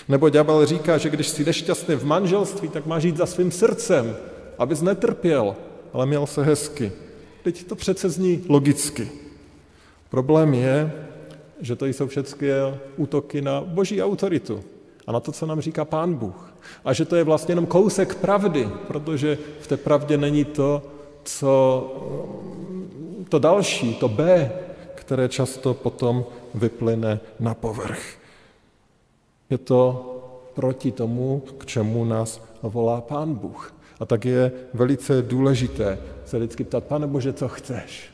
Nebo 0.08 0.28
ďábel 0.28 0.66
říká, 0.66 0.98
že 0.98 1.10
když 1.10 1.28
si 1.28 1.44
nešťastný 1.44 1.94
v 1.94 2.04
manželství, 2.04 2.68
tak 2.68 2.86
máš 2.86 3.02
jít 3.02 3.16
za 3.16 3.26
svým 3.26 3.50
srdcem, 3.50 4.16
abys 4.58 4.82
netrpěl, 4.82 5.56
ale 5.92 6.06
měl 6.06 6.26
se 6.26 6.44
hezky. 6.44 6.92
Teď 7.42 7.64
to 7.64 7.76
přece 7.76 8.10
zní 8.10 8.44
logicky. 8.48 9.10
Problém 10.10 10.54
je, 10.54 10.92
že 11.60 11.76
to 11.76 11.86
jsou 11.86 12.06
všechny 12.06 12.48
útoky 12.96 13.42
na 13.42 13.60
boží 13.60 14.02
autoritu 14.02 14.64
a 15.06 15.12
na 15.12 15.20
to, 15.20 15.32
co 15.32 15.46
nám 15.46 15.60
říká 15.60 15.84
pán 15.84 16.14
Bůh. 16.14 16.54
A 16.84 16.92
že 16.92 17.04
to 17.04 17.16
je 17.16 17.24
vlastně 17.24 17.52
jenom 17.52 17.66
kousek 17.66 18.14
pravdy, 18.14 18.68
protože 18.86 19.38
v 19.60 19.66
té 19.66 19.76
pravdě 19.76 20.16
není 20.16 20.44
to, 20.44 20.82
co 21.24 21.52
to 23.28 23.38
další, 23.38 23.94
to 23.94 24.08
B, 24.08 24.52
které 24.94 25.28
často 25.28 25.74
potom 25.74 26.24
vyplyne 26.54 27.20
na 27.40 27.54
povrch. 27.54 28.16
Je 29.50 29.58
to 29.58 30.04
proti 30.54 30.92
tomu, 30.92 31.42
k 31.58 31.66
čemu 31.66 32.04
nás 32.04 32.42
volá 32.62 33.00
pán 33.00 33.34
Bůh. 33.34 33.74
A 34.00 34.06
tak 34.06 34.24
je 34.24 34.52
velice 34.74 35.22
důležité 35.22 35.98
se 36.28 36.38
vždycky 36.38 36.64
ptat, 36.64 36.84
pane 36.84 37.06
Bože, 37.06 37.32
co 37.32 37.48
chceš? 37.48 38.10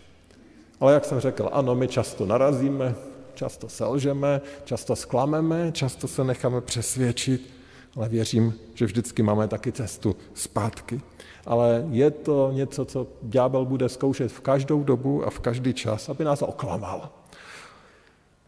Ale 0.80 0.94
jak 0.94 1.04
jsem 1.04 1.20
řekl, 1.20 1.50
ano, 1.52 1.74
my 1.74 1.88
často 1.88 2.26
narazíme, 2.26 2.94
často 3.34 3.68
selžeme, 3.68 4.40
často 4.64 4.96
sklameme, 4.96 5.72
často 5.72 6.08
se 6.08 6.24
necháme 6.24 6.60
přesvědčit, 6.60 7.50
ale 7.96 8.08
věřím, 8.08 8.54
že 8.74 8.86
vždycky 8.86 9.22
máme 9.22 9.48
taky 9.48 9.72
cestu 9.72 10.16
zpátky. 10.34 11.00
Ale 11.46 11.84
je 11.90 12.10
to 12.10 12.50
něco, 12.52 12.84
co 12.84 13.06
ďábel 13.22 13.64
bude 13.64 13.88
zkoušet 13.88 14.32
v 14.32 14.40
každou 14.40 14.82
dobu 14.82 15.26
a 15.26 15.30
v 15.30 15.38
každý 15.38 15.74
čas, 15.74 16.08
aby 16.08 16.24
nás 16.24 16.42
oklamal. 16.42 17.08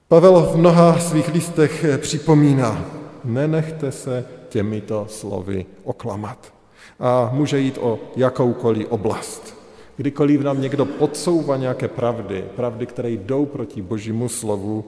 Pavel 0.08 0.42
v 0.42 0.56
mnoha 0.56 0.98
svých 0.98 1.28
listech 1.28 1.84
připomíná, 1.98 2.84
nenechte 3.24 3.92
se 3.92 4.24
těmito 4.48 5.06
slovy 5.08 5.66
oklamat. 5.84 6.52
A 7.00 7.30
může 7.32 7.58
jít 7.58 7.78
o 7.80 7.98
jakoukoliv 8.16 8.86
oblast. 8.90 9.55
Kdykoliv 9.96 10.40
nám 10.40 10.60
někdo 10.60 10.84
podsouvá 10.84 11.56
nějaké 11.56 11.88
pravdy, 11.88 12.44
pravdy, 12.56 12.86
které 12.86 13.10
jdou 13.10 13.46
proti 13.46 13.82
božímu 13.82 14.28
slovu, 14.28 14.84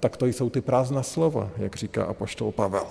tak 0.00 0.16
to 0.16 0.26
jsou 0.26 0.50
ty 0.50 0.60
prázdná 0.60 1.02
slova, 1.02 1.50
jak 1.56 1.76
říká 1.76 2.04
apoštol 2.04 2.52
Pavel. 2.52 2.86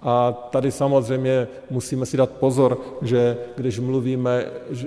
A 0.00 0.32
tady 0.32 0.72
samozřejmě 0.72 1.48
musíme 1.70 2.06
si 2.06 2.16
dát 2.16 2.30
pozor, 2.30 2.80
že 3.02 3.36
když 3.56 3.78
mluvíme, 3.78 4.46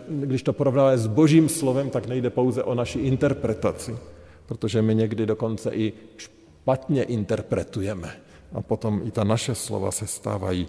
když 0.10 0.44
to 0.44 0.54
porovnáme 0.54 0.98
s 0.98 1.08
božím 1.08 1.50
slovem, 1.50 1.90
tak 1.90 2.08
nejde 2.08 2.30
pouze 2.30 2.64
o 2.64 2.76
naši 2.76 3.00
interpretaci, 3.00 3.98
protože 4.46 4.82
my 4.82 4.96
někdy 4.96 5.26
dokonce 5.26 5.70
i 5.70 5.94
špatně 6.18 7.04
interpretujeme. 7.04 8.12
A 8.54 8.62
potom 8.62 9.02
i 9.06 9.12
ta 9.12 9.24
naše 9.24 9.56
slova 9.56 9.92
se 9.92 10.08
stávají 10.08 10.68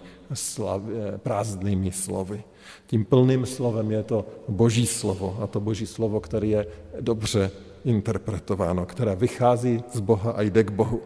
prázdnými 1.17 1.91
slovy. 1.91 2.43
Tím 2.87 3.05
plným 3.05 3.45
slovem 3.45 3.91
je 3.91 4.03
to 4.03 4.25
boží 4.47 4.87
slovo 4.87 5.37
a 5.41 5.47
to 5.47 5.59
boží 5.59 5.85
slovo, 5.85 6.19
které 6.19 6.47
je 6.47 6.67
dobře 6.99 7.51
interpretováno, 7.85 8.85
které 8.85 9.15
vychází 9.15 9.83
z 9.93 9.99
Boha 9.99 10.31
a 10.31 10.41
jde 10.41 10.63
k 10.63 10.71
Bohu. 10.71 11.01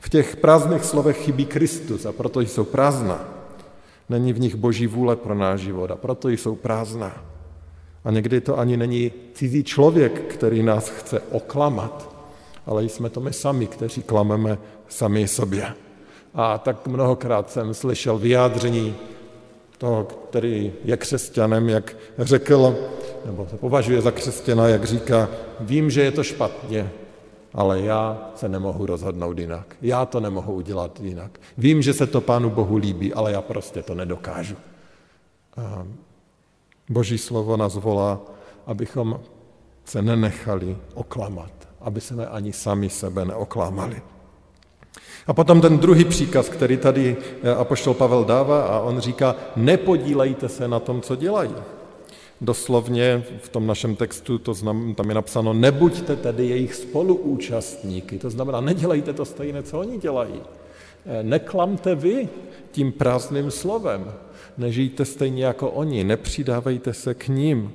V 0.00 0.08
těch 0.08 0.36
prázdných 0.36 0.84
slovech 0.84 1.16
chybí 1.16 1.46
Kristus 1.46 2.06
a 2.06 2.12
proto 2.12 2.40
jsou 2.40 2.64
prázdná. 2.64 3.28
Není 4.08 4.32
v 4.32 4.40
nich 4.40 4.54
boží 4.54 4.86
vůle 4.86 5.16
pro 5.16 5.34
náš 5.34 5.60
život 5.60 5.90
a 5.90 5.96
proto 5.96 6.28
jsou 6.28 6.54
prázdná. 6.54 7.24
A 8.04 8.10
někdy 8.10 8.40
to 8.40 8.58
ani 8.58 8.76
není 8.76 9.12
cizí 9.34 9.64
člověk, 9.64 10.34
který 10.34 10.62
nás 10.62 10.88
chce 10.88 11.20
oklamat, 11.20 12.16
ale 12.66 12.84
jsme 12.84 13.10
to 13.10 13.20
my 13.20 13.32
sami, 13.32 13.66
kteří 13.66 14.02
klameme 14.02 14.58
sami 14.88 15.28
sobě. 15.28 15.74
A 16.34 16.58
tak 16.58 16.86
mnohokrát 16.86 17.50
jsem 17.50 17.74
slyšel 17.74 18.18
vyjádření 18.18 18.94
toho, 19.82 20.04
který 20.04 20.72
je 20.84 20.96
křesťanem, 20.96 21.68
jak 21.68 21.96
řekl, 22.18 22.76
nebo 23.26 23.46
se 23.50 23.56
považuje 23.56 24.00
za 24.00 24.10
křesťana, 24.10 24.68
jak 24.68 24.84
říká, 24.84 25.28
vím, 25.60 25.90
že 25.90 26.02
je 26.02 26.12
to 26.12 26.22
špatně, 26.24 26.90
ale 27.54 27.80
já 27.80 28.30
se 28.34 28.48
nemohu 28.48 28.86
rozhodnout 28.86 29.38
jinak. 29.38 29.76
Já 29.82 30.06
to 30.06 30.20
nemohu 30.20 30.54
udělat 30.54 31.00
jinak. 31.00 31.40
Vím, 31.58 31.82
že 31.82 31.94
se 31.94 32.06
to 32.06 32.20
Pánu 32.20 32.50
Bohu 32.50 32.76
líbí, 32.76 33.14
ale 33.14 33.32
já 33.32 33.42
prostě 33.42 33.82
to 33.82 33.94
nedokážu. 33.94 34.56
A 35.56 35.86
Boží 36.88 37.18
slovo 37.18 37.56
nás 37.56 37.74
volá, 37.74 38.20
abychom 38.66 39.20
se 39.84 40.02
nenechali 40.02 40.76
oklamat, 40.94 41.52
aby 41.80 42.00
jsme 42.00 42.26
ani 42.26 42.52
sami 42.52 42.86
sebe 42.90 43.24
neoklamali. 43.24 44.02
A 45.26 45.32
potom 45.32 45.60
ten 45.60 45.78
druhý 45.78 46.04
příkaz, 46.04 46.48
který 46.48 46.76
tady 46.76 47.16
eh, 47.42 47.54
apoštol 47.54 47.94
Pavel 47.94 48.24
dává, 48.24 48.62
a 48.62 48.80
on 48.80 49.00
říká, 49.00 49.36
nepodílejte 49.56 50.48
se 50.48 50.68
na 50.68 50.80
tom, 50.80 51.00
co 51.00 51.16
dělají. 51.16 51.54
Doslovně 52.40 53.24
v 53.42 53.48
tom 53.48 53.66
našem 53.66 53.96
textu 53.96 54.38
to 54.38 54.54
znam, 54.54 54.94
tam 54.94 55.08
je 55.08 55.14
napsáno, 55.14 55.52
nebuďte 55.52 56.16
tedy 56.16 56.46
jejich 56.46 56.74
spoluúčastníky. 56.74 58.18
To 58.18 58.30
znamená, 58.30 58.60
nedělejte 58.60 59.12
to 59.12 59.24
stejné, 59.24 59.62
co 59.62 59.78
oni 59.78 59.98
dělají. 59.98 60.40
Eh, 61.06 61.22
neklamte 61.22 61.94
vy 61.94 62.28
tím 62.70 62.92
prázdným 62.92 63.50
slovem. 63.50 64.12
Nežijte 64.58 65.04
stejně 65.04 65.44
jako 65.44 65.70
oni, 65.70 66.04
nepřidávejte 66.04 66.94
se 66.94 67.14
k 67.14 67.28
ním. 67.28 67.72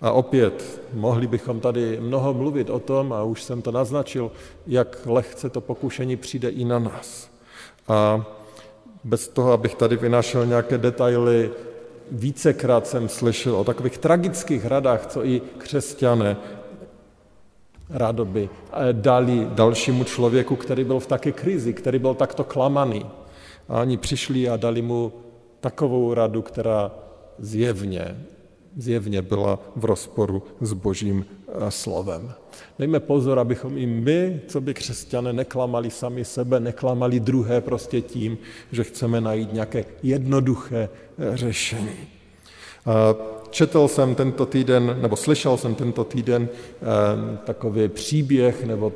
A 0.00 0.12
opět, 0.12 0.82
mohli 0.92 1.26
bychom 1.26 1.60
tady 1.60 2.00
mnoho 2.00 2.34
mluvit 2.34 2.70
o 2.70 2.78
tom, 2.78 3.12
a 3.12 3.22
už 3.22 3.42
jsem 3.42 3.62
to 3.62 3.72
naznačil, 3.72 4.30
jak 4.66 4.98
lehce 5.06 5.50
to 5.50 5.60
pokušení 5.60 6.16
přijde 6.16 6.48
i 6.48 6.64
na 6.64 6.78
nás. 6.78 7.30
A 7.88 8.26
bez 9.04 9.28
toho, 9.28 9.52
abych 9.52 9.74
tady 9.74 9.96
vynášel 9.96 10.46
nějaké 10.46 10.78
detaily, 10.78 11.50
vícekrát 12.10 12.86
jsem 12.86 13.08
slyšel 13.08 13.56
o 13.56 13.64
takových 13.64 13.98
tragických 13.98 14.66
radách, 14.66 15.06
co 15.06 15.26
i 15.26 15.42
křesťané 15.58 16.36
rádoby 17.90 18.48
dali 18.92 19.46
dalšímu 19.50 20.04
člověku, 20.04 20.56
který 20.56 20.84
byl 20.84 21.00
v 21.00 21.06
také 21.06 21.32
krizi, 21.32 21.72
který 21.72 21.98
byl 21.98 22.14
takto 22.14 22.44
klamaný. 22.44 23.06
A 23.68 23.80
oni 23.80 23.96
přišli 23.96 24.48
a 24.48 24.56
dali 24.56 24.82
mu 24.82 25.12
takovou 25.60 26.14
radu, 26.14 26.42
která 26.42 26.90
zjevně 27.38 28.26
zjevně 28.76 29.22
byla 29.22 29.58
v 29.76 29.84
rozporu 29.84 30.42
s 30.60 30.72
božím 30.72 31.26
eh, 31.48 31.70
slovem. 31.70 32.32
Dejme 32.78 33.00
pozor, 33.00 33.38
abychom 33.38 33.78
i 33.78 33.86
my, 33.86 34.40
co 34.46 34.60
by 34.60 34.74
křesťané, 34.74 35.32
neklamali 35.32 35.90
sami 35.90 36.24
sebe, 36.24 36.60
neklamali 36.60 37.20
druhé 37.20 37.60
prostě 37.60 38.00
tím, 38.00 38.38
že 38.72 38.84
chceme 38.84 39.20
najít 39.20 39.52
nějaké 39.52 39.84
jednoduché 40.02 40.88
eh, 41.18 41.36
řešení. 41.36 41.96
Četl 43.50 43.88
jsem 43.88 44.14
tento 44.14 44.46
týden, 44.46 44.96
nebo 45.02 45.16
slyšel 45.16 45.56
jsem 45.56 45.74
tento 45.74 46.04
týden 46.04 46.48
eh, 46.48 47.38
takový 47.44 47.88
příběh 47.88 48.64
nebo 48.64 48.92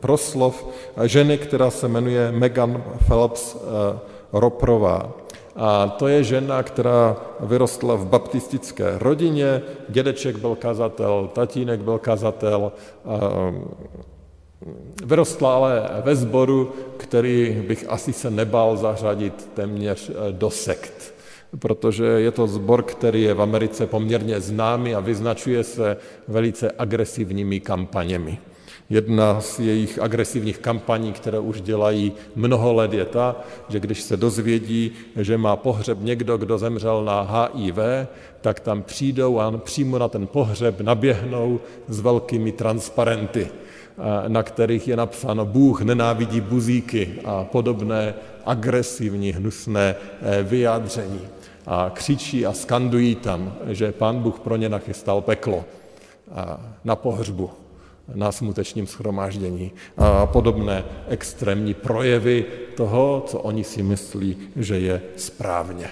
proslov 0.00 0.68
ženy, 1.04 1.38
která 1.38 1.70
se 1.70 1.88
jmenuje 1.88 2.32
Megan 2.32 2.84
Phelps 3.06 3.56
Roprová. 4.32 5.27
A 5.58 5.88
to 5.98 6.08
je 6.08 6.24
žena, 6.24 6.62
která 6.62 7.16
vyrostla 7.40 7.94
v 7.94 8.06
baptistické 8.06 8.98
rodině, 8.98 9.62
dědeček 9.88 10.36
byl 10.36 10.54
kazatel, 10.54 11.30
tatínek 11.32 11.80
byl 11.80 11.98
kazatel, 11.98 12.72
vyrostla 15.04 15.54
ale 15.54 15.88
ve 16.04 16.16
sboru, 16.16 16.72
který 16.96 17.64
bych 17.68 17.84
asi 17.88 18.12
se 18.12 18.30
nebál 18.30 18.76
zařadit 18.76 19.50
téměř 19.54 20.10
e, 20.10 20.32
do 20.32 20.50
sekt, 20.50 21.14
protože 21.58 22.04
je 22.04 22.30
to 22.30 22.46
zbor, 22.46 22.82
který 22.82 23.22
je 23.22 23.34
v 23.34 23.42
Americe 23.42 23.86
poměrně 23.86 24.40
známý 24.40 24.94
a 24.94 25.00
vyznačuje 25.00 25.64
se 25.64 25.96
velice 26.28 26.70
agresivními 26.78 27.60
kampaněmi. 27.60 28.38
Jedna 28.90 29.40
z 29.40 29.60
jejich 29.60 29.98
agresivních 29.98 30.58
kampaní, 30.58 31.12
které 31.12 31.38
už 31.38 31.60
dělají 31.60 32.12
mnoho 32.36 32.72
let, 32.72 32.92
je 32.92 33.04
ta, 33.04 33.36
že 33.68 33.80
když 33.80 34.02
se 34.02 34.16
dozvědí, 34.16 34.92
že 35.16 35.38
má 35.38 35.56
pohřeb 35.56 35.98
někdo, 36.00 36.38
kdo 36.38 36.58
zemřel 36.58 37.04
na 37.04 37.20
HIV, 37.54 37.78
tak 38.40 38.60
tam 38.60 38.82
přijdou 38.82 39.38
a 39.38 39.58
přímo 39.58 39.98
na 39.98 40.08
ten 40.08 40.26
pohřeb 40.26 40.80
naběhnou 40.80 41.60
s 41.88 42.00
velkými 42.00 42.52
transparenty, 42.52 43.48
na 44.28 44.42
kterých 44.42 44.88
je 44.88 44.96
napsáno 44.96 45.44
Bůh 45.44 45.82
nenávidí 45.82 46.40
buzíky 46.40 47.14
a 47.24 47.44
podobné 47.44 48.14
agresivní, 48.44 49.32
hnusné 49.32 49.94
eh, 50.22 50.42
vyjádření. 50.42 51.20
A 51.66 51.90
křičí 51.94 52.46
a 52.46 52.52
skandují 52.52 53.14
tam, 53.14 53.54
že 53.66 53.92
pán 53.92 54.18
Bůh 54.18 54.40
pro 54.40 54.56
ně 54.56 54.68
nachystal 54.68 55.20
peklo 55.20 55.64
na 56.84 56.96
pohřbu 56.96 57.50
na 58.14 58.32
smutečním 58.32 58.86
schromáždění 58.86 59.72
a 59.96 60.26
podobné 60.26 60.84
extrémní 61.08 61.74
projevy 61.74 62.44
toho, 62.76 63.24
co 63.26 63.38
oni 63.38 63.64
si 63.64 63.82
myslí, 63.82 64.36
že 64.56 64.78
je 64.78 65.02
správně. 65.16 65.86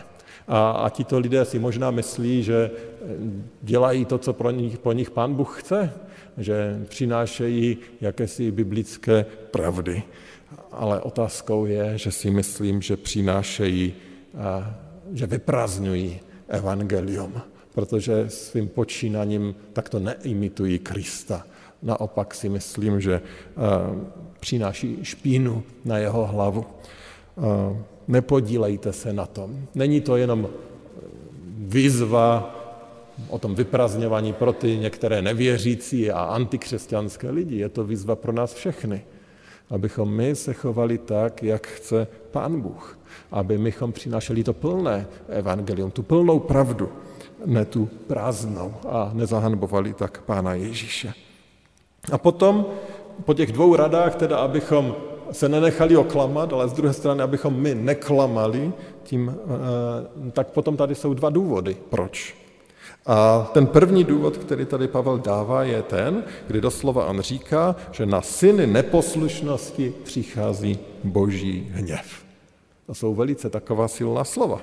A, 0.49 0.71
a 0.71 0.89
tito 0.89 1.19
lidé 1.19 1.45
si 1.45 1.59
možná 1.59 1.91
myslí, 1.91 2.43
že 2.43 2.71
dělají 3.63 4.05
to, 4.05 4.19
co 4.19 4.33
pro 4.33 4.51
nich, 4.51 4.79
po 4.79 4.93
nich 4.93 5.11
pán 5.11 5.35
Bůh 5.35 5.61
chce, 5.61 5.93
že 6.39 6.81
přinášejí 6.89 7.79
jakési 8.01 8.51
biblické 8.51 9.27
pravdy. 9.51 10.03
Ale 10.73 11.01
otázkou 11.01 11.67
je, 11.67 11.99
že 11.99 12.13
si 12.13 12.31
myslím, 12.31 12.83
že 12.83 12.97
přinášejí, 12.97 13.95
že 15.13 15.27
vyprázdňují 15.27 16.21
evangelium, 16.49 17.33
protože 17.75 18.25
svým 18.29 18.69
počínaním 18.69 19.55
takto 19.73 19.99
neimitují 19.99 20.79
Krista 20.79 21.47
naopak 21.83 22.35
si 22.35 22.49
myslím, 22.49 23.01
že 23.01 23.15
eh, 23.15 23.61
přináší 24.41 24.99
špínu 25.03 25.63
na 25.85 25.99
jeho 25.99 26.27
hlavu. 26.27 26.65
Eh, 26.67 27.77
nepodílejte 28.09 28.93
se 28.93 29.13
na 29.13 29.27
tom. 29.27 29.67
Není 29.75 30.01
to 30.01 30.17
jenom 30.17 30.49
výzva 31.59 32.53
o 33.29 33.39
tom 33.39 33.55
vyprazňování 33.55 34.33
pro 34.33 34.53
ty 34.53 34.77
některé 34.77 35.23
nevěřící 35.23 36.11
a 36.11 36.21
antikřesťanské 36.21 37.31
lidi. 37.31 37.57
Je 37.57 37.69
to 37.69 37.85
výzva 37.85 38.17
pro 38.17 38.33
nás 38.33 38.55
všechny, 38.55 39.05
abychom 39.71 40.13
my 40.13 40.35
se 40.35 40.53
chovali 40.53 40.99
tak, 40.99 41.43
jak 41.43 41.67
chce 41.67 42.07
Pán 42.31 42.61
Bůh. 42.61 42.99
Aby 43.31 43.59
mychom 43.59 43.93
přinášeli 43.93 44.45
to 44.45 44.53
plné 44.53 45.07
evangelium, 45.29 45.91
tu 45.91 46.03
plnou 46.03 46.39
pravdu, 46.39 46.93
ne 47.47 47.65
tu 47.65 47.87
prázdnou 48.07 48.75
a 48.89 49.11
nezahanbovali 49.15 49.93
tak 49.93 50.23
Pána 50.23 50.55
Ježíše. 50.55 51.26
A 52.13 52.19
potom 52.19 52.67
po 53.25 53.35
těch 53.35 53.53
dvou 53.53 53.77
radách, 53.77 54.15
teda 54.15 54.39
abychom 54.39 54.95
se 55.33 55.49
nenechali 55.49 55.97
oklamat, 55.97 56.53
ale 56.53 56.69
z 56.69 56.73
druhé 56.73 56.93
strany, 56.93 57.23
abychom 57.23 57.55
my 57.55 57.75
neklamali, 57.75 58.73
tím, 59.03 59.35
eh, 59.35 60.31
tak 60.31 60.47
potom 60.47 60.77
tady 60.77 60.95
jsou 60.95 61.15
dva 61.15 61.31
důvody, 61.31 61.77
proč. 61.91 62.35
A 63.07 63.51
ten 63.53 63.67
první 63.67 64.05
důvod, 64.05 64.37
který 64.37 64.67
tady 64.67 64.89
Pavel 64.89 65.19
dává, 65.19 65.63
je 65.63 65.83
ten, 65.83 66.25
kdy 66.47 66.61
doslova 66.61 67.07
on 67.07 67.21
říká, 67.21 67.77
že 67.91 68.07
na 68.07 68.23
syny 68.23 68.67
neposlušnosti 68.67 69.95
přichází 70.03 70.79
boží 71.05 71.71
hněv. 71.73 72.07
To 72.87 72.95
jsou 72.95 73.15
velice 73.15 73.51
taková 73.51 73.89
silná 73.89 74.25
slova. 74.25 74.61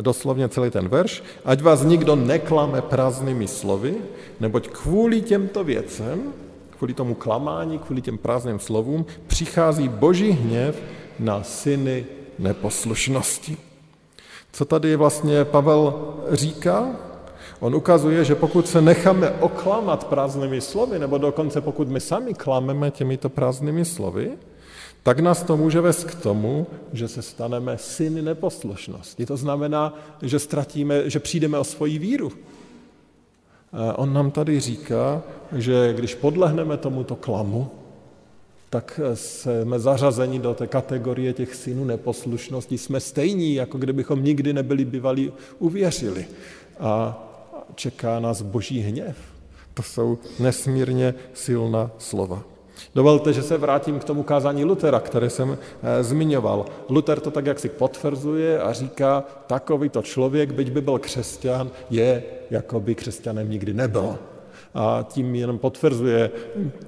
Doslovně 0.00 0.48
celý 0.48 0.70
ten 0.70 0.88
verš. 0.88 1.22
Ať 1.44 1.62
vás 1.62 1.84
nikdo 1.84 2.16
neklame 2.16 2.82
prázdnými 2.82 3.48
slovy, 3.48 3.94
neboť 4.40 4.68
kvůli 4.68 5.20
těmto 5.20 5.64
věcem 5.64 6.32
kvůli 6.80 6.94
tomu 6.94 7.14
klamání, 7.14 7.78
kvůli 7.78 8.02
těm 8.02 8.18
prázdným 8.18 8.58
slovům, 8.58 9.06
přichází 9.26 9.88
boží 9.88 10.30
hněv 10.30 10.82
na 11.18 11.42
syny 11.42 12.06
neposlušnosti. 12.38 13.56
Co 14.52 14.64
tady 14.64 14.96
vlastně 14.96 15.44
Pavel 15.44 16.14
říká? 16.32 16.96
On 17.60 17.74
ukazuje, 17.74 18.24
že 18.24 18.34
pokud 18.34 18.68
se 18.68 18.80
necháme 18.80 19.30
oklamat 19.30 20.04
prázdnými 20.04 20.60
slovy, 20.60 20.98
nebo 20.98 21.18
dokonce 21.18 21.60
pokud 21.60 21.88
my 21.88 22.00
sami 22.00 22.34
klameme 22.34 22.90
těmito 22.90 23.28
prázdnými 23.28 23.84
slovy, 23.84 24.30
tak 25.02 25.20
nás 25.20 25.42
to 25.42 25.56
může 25.56 25.80
vést 25.80 26.04
k 26.04 26.14
tomu, 26.14 26.66
že 26.92 27.08
se 27.08 27.22
staneme 27.22 27.78
syny 27.78 28.22
neposlušnosti. 28.22 29.26
To 29.26 29.36
znamená, 29.36 29.98
že 30.22 30.38
ztratíme, 30.38 31.10
že 31.10 31.20
přijdeme 31.20 31.58
o 31.58 31.64
svoji 31.64 31.98
víru, 31.98 32.32
On 33.96 34.12
nám 34.12 34.30
tady 34.30 34.60
říká, 34.60 35.22
že 35.56 35.92
když 35.96 36.14
podlehneme 36.14 36.76
tomuto 36.76 37.16
klamu, 37.16 37.70
tak 38.70 39.00
jsme 39.14 39.78
zařazeni 39.78 40.38
do 40.38 40.54
té 40.54 40.66
kategorie 40.66 41.32
těch 41.32 41.54
synů 41.54 41.84
neposlušnosti. 41.84 42.78
Jsme 42.78 43.00
stejní, 43.00 43.54
jako 43.54 43.78
kdybychom 43.78 44.24
nikdy 44.24 44.52
nebyli 44.52 44.84
bývali 44.84 45.32
uvěřili. 45.58 46.26
A 46.80 47.22
čeká 47.74 48.20
nás 48.20 48.42
boží 48.42 48.80
hněv. 48.80 49.16
To 49.74 49.82
jsou 49.82 50.18
nesmírně 50.38 51.14
silná 51.34 51.90
slova. 51.98 52.42
Dovolte, 52.94 53.32
že 53.32 53.42
se 53.42 53.58
vrátím 53.58 53.98
k 53.98 54.04
tomu 54.04 54.22
kázání 54.22 54.64
Lutera, 54.64 55.00
které 55.00 55.30
jsem 55.30 55.58
e, 55.82 56.04
zmiňoval. 56.04 56.64
Luther 56.88 57.20
to 57.20 57.30
tak 57.30 57.46
jak 57.46 57.58
si 57.58 57.68
potvrzuje 57.68 58.60
a 58.60 58.72
říká, 58.72 59.24
takovýto 59.46 60.02
člověk, 60.02 60.52
byť 60.52 60.70
by 60.70 60.80
byl 60.80 60.98
křesťan, 60.98 61.70
je, 61.90 62.22
jako 62.50 62.80
by 62.80 62.94
křesťanem 62.94 63.50
nikdy 63.50 63.74
nebyl. 63.74 64.18
A 64.74 65.06
tím 65.08 65.34
jenom 65.34 65.58
potvrzuje 65.58 66.30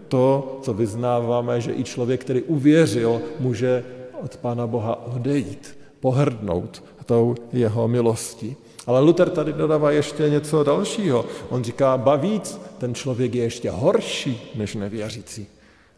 to, 0.08 0.58
co 0.62 0.74
vyznáváme, 0.74 1.60
že 1.60 1.72
i 1.72 1.84
člověk, 1.84 2.20
který 2.20 2.42
uvěřil, 2.42 3.20
může 3.40 3.84
od 4.24 4.36
Pána 4.36 4.66
Boha 4.66 5.06
odejít, 5.06 5.78
pohrdnout 6.00 6.82
tou 7.12 7.34
jeho 7.52 7.88
milostí. 7.88 8.56
Ale 8.86 9.00
Luther 9.00 9.30
tady 9.30 9.52
dodává 9.52 9.90
ještě 9.90 10.30
něco 10.30 10.64
dalšího. 10.64 11.24
On 11.48 11.64
říká, 11.64 11.96
bavíc, 11.96 12.60
ten 12.78 12.94
člověk 12.94 13.34
je 13.34 13.42
ještě 13.42 13.70
horší 13.70 14.52
než 14.54 14.74
nevěřící. 14.74 15.46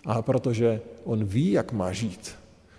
A 0.07 0.23
protože 0.23 0.81
on 1.05 1.25
ví, 1.25 1.53
jak 1.53 1.73
má 1.73 1.93
žít. 1.93 2.35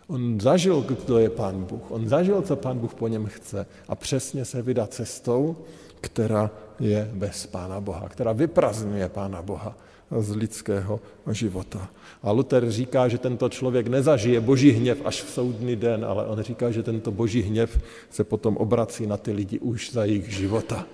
On 0.07 0.41
zažil, 0.41 0.81
kdo 0.81 1.17
je 1.17 1.29
Pán 1.29 1.63
Bůh. 1.63 1.91
On 1.91 2.09
zažil, 2.09 2.41
co 2.41 2.55
Pán 2.55 2.79
Bůh 2.79 2.93
po 2.93 3.07
něm 3.07 3.25
chce 3.25 3.65
a 3.88 3.95
přesně 3.95 4.45
se 4.45 4.61
vydá 4.61 4.88
cestou, 4.88 5.55
která 6.01 6.51
je 6.79 7.09
bez 7.13 7.45
Pána 7.45 7.81
Boha, 7.81 8.09
která 8.09 8.31
vyprazňuje 8.31 9.09
Pána 9.09 9.41
Boha 9.41 9.77
z 10.19 10.35
lidského 10.35 10.99
života. 11.31 11.89
A 12.23 12.31
Luther 12.31 12.71
říká, 12.71 13.07
že 13.07 13.17
tento 13.17 13.49
člověk 13.49 13.88
nezažije 13.88 14.41
boží 14.41 14.71
hněv 14.71 15.01
až 15.05 15.23
v 15.23 15.29
soudný 15.29 15.75
den, 15.75 16.05
ale 16.05 16.25
on 16.25 16.41
říká, 16.41 16.71
že 16.71 16.83
tento 16.83 17.11
boží 17.11 17.41
hněv 17.41 17.79
se 18.09 18.23
potom 18.23 18.57
obrací 18.57 19.07
na 19.07 19.17
ty 19.17 19.31
lidi 19.31 19.59
už 19.59 19.91
za 19.91 20.05
jejich 20.05 20.29
života. 20.29 20.85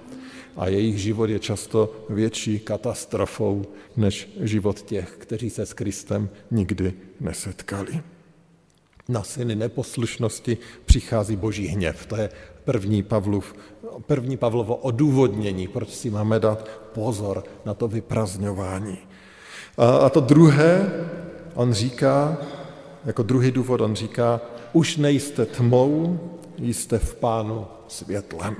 A 0.57 0.67
jejich 0.67 0.97
život 0.97 1.29
je 1.29 1.39
často 1.39 2.05
větší 2.09 2.59
katastrofou 2.59 3.65
než 3.97 4.29
život 4.39 4.81
těch, 4.81 5.15
kteří 5.17 5.49
se 5.49 5.65
s 5.65 5.73
Kristem 5.73 6.29
nikdy 6.51 6.93
nesetkali. 7.19 8.01
Na 9.09 9.23
syny 9.23 9.55
neposlušnosti 9.55 10.57
přichází 10.85 11.35
boží 11.35 11.67
hněv. 11.67 12.05
To 12.05 12.15
je 12.15 12.29
první, 12.63 13.03
Pavlov, 13.03 13.55
první 14.05 14.37
Pavlovo 14.37 14.75
odůvodnění, 14.75 15.67
proč 15.67 15.89
si 15.89 16.09
máme 16.09 16.39
dát 16.39 16.69
pozor 16.93 17.43
na 17.65 17.73
to 17.73 17.87
vyprazňování. 17.87 18.97
A, 19.77 19.97
a 19.97 20.09
to 20.09 20.19
druhé, 20.19 20.91
on 21.53 21.73
říká, 21.73 22.37
jako 23.05 23.23
druhý 23.23 23.51
důvod, 23.51 23.81
on 23.81 23.95
říká, 23.95 24.41
už 24.73 24.97
nejste 24.97 25.45
tmou, 25.45 26.19
jste 26.57 26.99
v 26.99 27.15
pánu 27.15 27.67
světlem. 27.87 28.55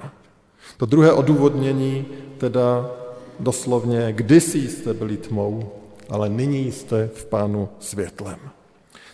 To 0.77 0.85
druhé 0.85 1.13
odůvodnění 1.13 2.05
teda 2.37 2.89
doslovně, 3.39 4.07
kdysi 4.11 4.69
jste 4.69 4.93
byli 4.93 5.17
tmou, 5.17 5.71
ale 6.09 6.29
nyní 6.29 6.71
jste 6.71 7.09
v 7.13 7.25
pánu 7.25 7.69
světlem. 7.79 8.39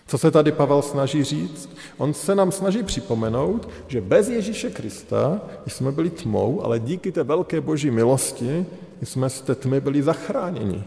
Co 0.08 0.18
se 0.18 0.32
tady 0.32 0.52
Pavel 0.52 0.82
snaží 0.82 1.24
říct? 1.24 1.70
On 1.98 2.14
se 2.14 2.36
nám 2.36 2.52
snaží 2.52 2.84
připomenout, 2.84 3.70
že 3.88 4.02
bez 4.02 4.30
Ježíše 4.30 4.70
Krista 4.70 5.42
jsme 5.68 5.92
byli 5.92 6.10
tmou, 6.10 6.62
ale 6.64 6.80
díky 6.80 7.12
té 7.12 7.24
velké 7.24 7.62
boží 7.62 7.92
milosti 7.92 8.66
jsme 9.04 9.30
z 9.30 9.42
té 9.42 9.56
tmy 9.56 9.82
byli 9.82 10.04
zachráněni. 10.04 10.84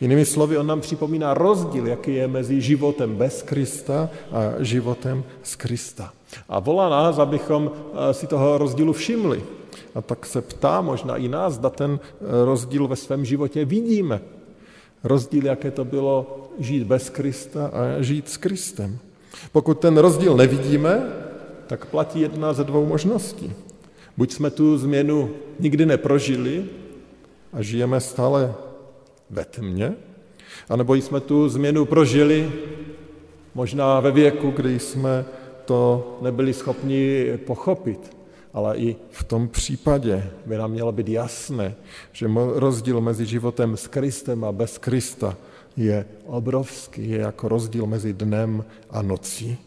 Jinými 0.00 0.24
slovy, 0.24 0.58
on 0.58 0.66
nám 0.66 0.80
připomíná 0.80 1.34
rozdíl, 1.34 1.86
jaký 1.86 2.14
je 2.14 2.28
mezi 2.28 2.60
životem 2.60 3.16
bez 3.16 3.42
Krista 3.42 4.10
a 4.32 4.62
životem 4.62 5.24
z 5.42 5.56
Krista. 5.56 6.12
A 6.48 6.58
volá 6.58 6.88
nás, 6.88 7.18
abychom 7.18 7.70
eh, 7.70 8.14
si 8.14 8.26
toho 8.26 8.58
rozdílu 8.58 8.92
všimli. 8.92 9.42
A 9.94 10.00
tak 10.00 10.26
se 10.26 10.42
ptá 10.42 10.80
možná 10.80 11.16
i 11.16 11.28
nás, 11.28 11.54
zda 11.54 11.70
ten 11.70 12.00
eh, 12.02 12.44
rozdíl 12.44 12.88
ve 12.88 12.96
svém 12.96 13.24
životě 13.24 13.64
vidíme. 13.64 14.20
Rozdíl, 15.04 15.46
jaké 15.46 15.70
to 15.70 15.84
bylo 15.84 16.46
žít 16.58 16.84
bez 16.84 17.10
Krista 17.10 17.66
a 17.66 18.02
žít 18.02 18.28
s 18.28 18.36
Kristem. 18.36 18.98
Pokud 19.52 19.78
ten 19.78 19.98
rozdíl 19.98 20.36
nevidíme, 20.36 21.12
tak 21.66 21.86
platí 21.86 22.20
jedna 22.20 22.52
ze 22.52 22.64
dvou 22.64 22.86
možností. 22.86 23.52
Buď 24.16 24.32
jsme 24.32 24.50
tu 24.50 24.78
změnu 24.78 25.30
nikdy 25.58 25.86
neprožili 25.86 26.64
a 27.52 27.62
žijeme 27.62 28.00
stále 28.00 28.54
ve 29.30 29.44
tmě, 29.44 29.94
anebo 30.68 30.94
jsme 30.94 31.20
tu 31.20 31.48
změnu 31.48 31.84
prožili 31.84 32.52
možná 33.54 34.00
ve 34.00 34.10
věku, 34.10 34.50
kdy 34.50 34.78
jsme 34.78 35.24
to 35.64 36.18
nebyli 36.22 36.52
schopni 36.52 37.26
pochopit. 37.46 38.19
Ale 38.52 38.76
i 38.76 38.96
v 39.10 39.24
tom 39.24 39.48
případě 39.48 40.30
by 40.46 40.56
nám 40.56 40.70
mělo 40.70 40.92
být 40.92 41.08
jasné, 41.08 41.74
že 42.12 42.30
rozdíl 42.54 43.00
mezi 43.00 43.26
životem 43.26 43.76
s 43.76 43.86
Kristem 43.86 44.44
a 44.44 44.52
bez 44.52 44.78
Krista 44.78 45.36
je 45.76 46.04
obrovský, 46.26 47.10
je 47.10 47.18
jako 47.18 47.48
rozdíl 47.48 47.86
mezi 47.86 48.12
dnem 48.12 48.64
a 48.90 49.02
nocí. 49.02 49.58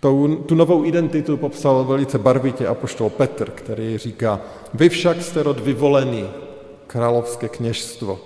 Tu, 0.00 0.36
tu 0.36 0.54
novou 0.54 0.84
identitu 0.84 1.36
popsal 1.36 1.84
velice 1.84 2.18
barvitě 2.18 2.66
apoštol 2.66 3.10
Petr, 3.10 3.50
který 3.50 3.98
říká, 3.98 4.40
vy 4.74 4.88
však 4.88 5.22
jste 5.22 5.42
rod 5.42 5.60
vyvolený, 5.60 6.24
královské 6.86 7.48
kněžstvo, 7.48 8.20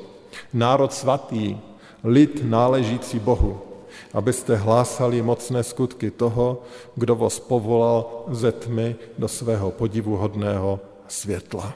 národ 0.53 0.93
svatý, 0.93 1.57
lid 2.05 2.41
náležící 2.45 3.19
Bohu, 3.19 3.70
abyste 4.15 4.57
hlásali 4.57 5.23
mocné 5.23 5.63
skutky 5.63 6.11
toho, 6.11 6.63
kdo 6.97 7.17
vás 7.17 7.41
povolal 7.41 8.25
ze 8.31 8.53
tmy 8.53 8.97
do 9.19 9.29
svého 9.29 9.71
podivuhodného 9.71 10.81
světla. 11.09 11.75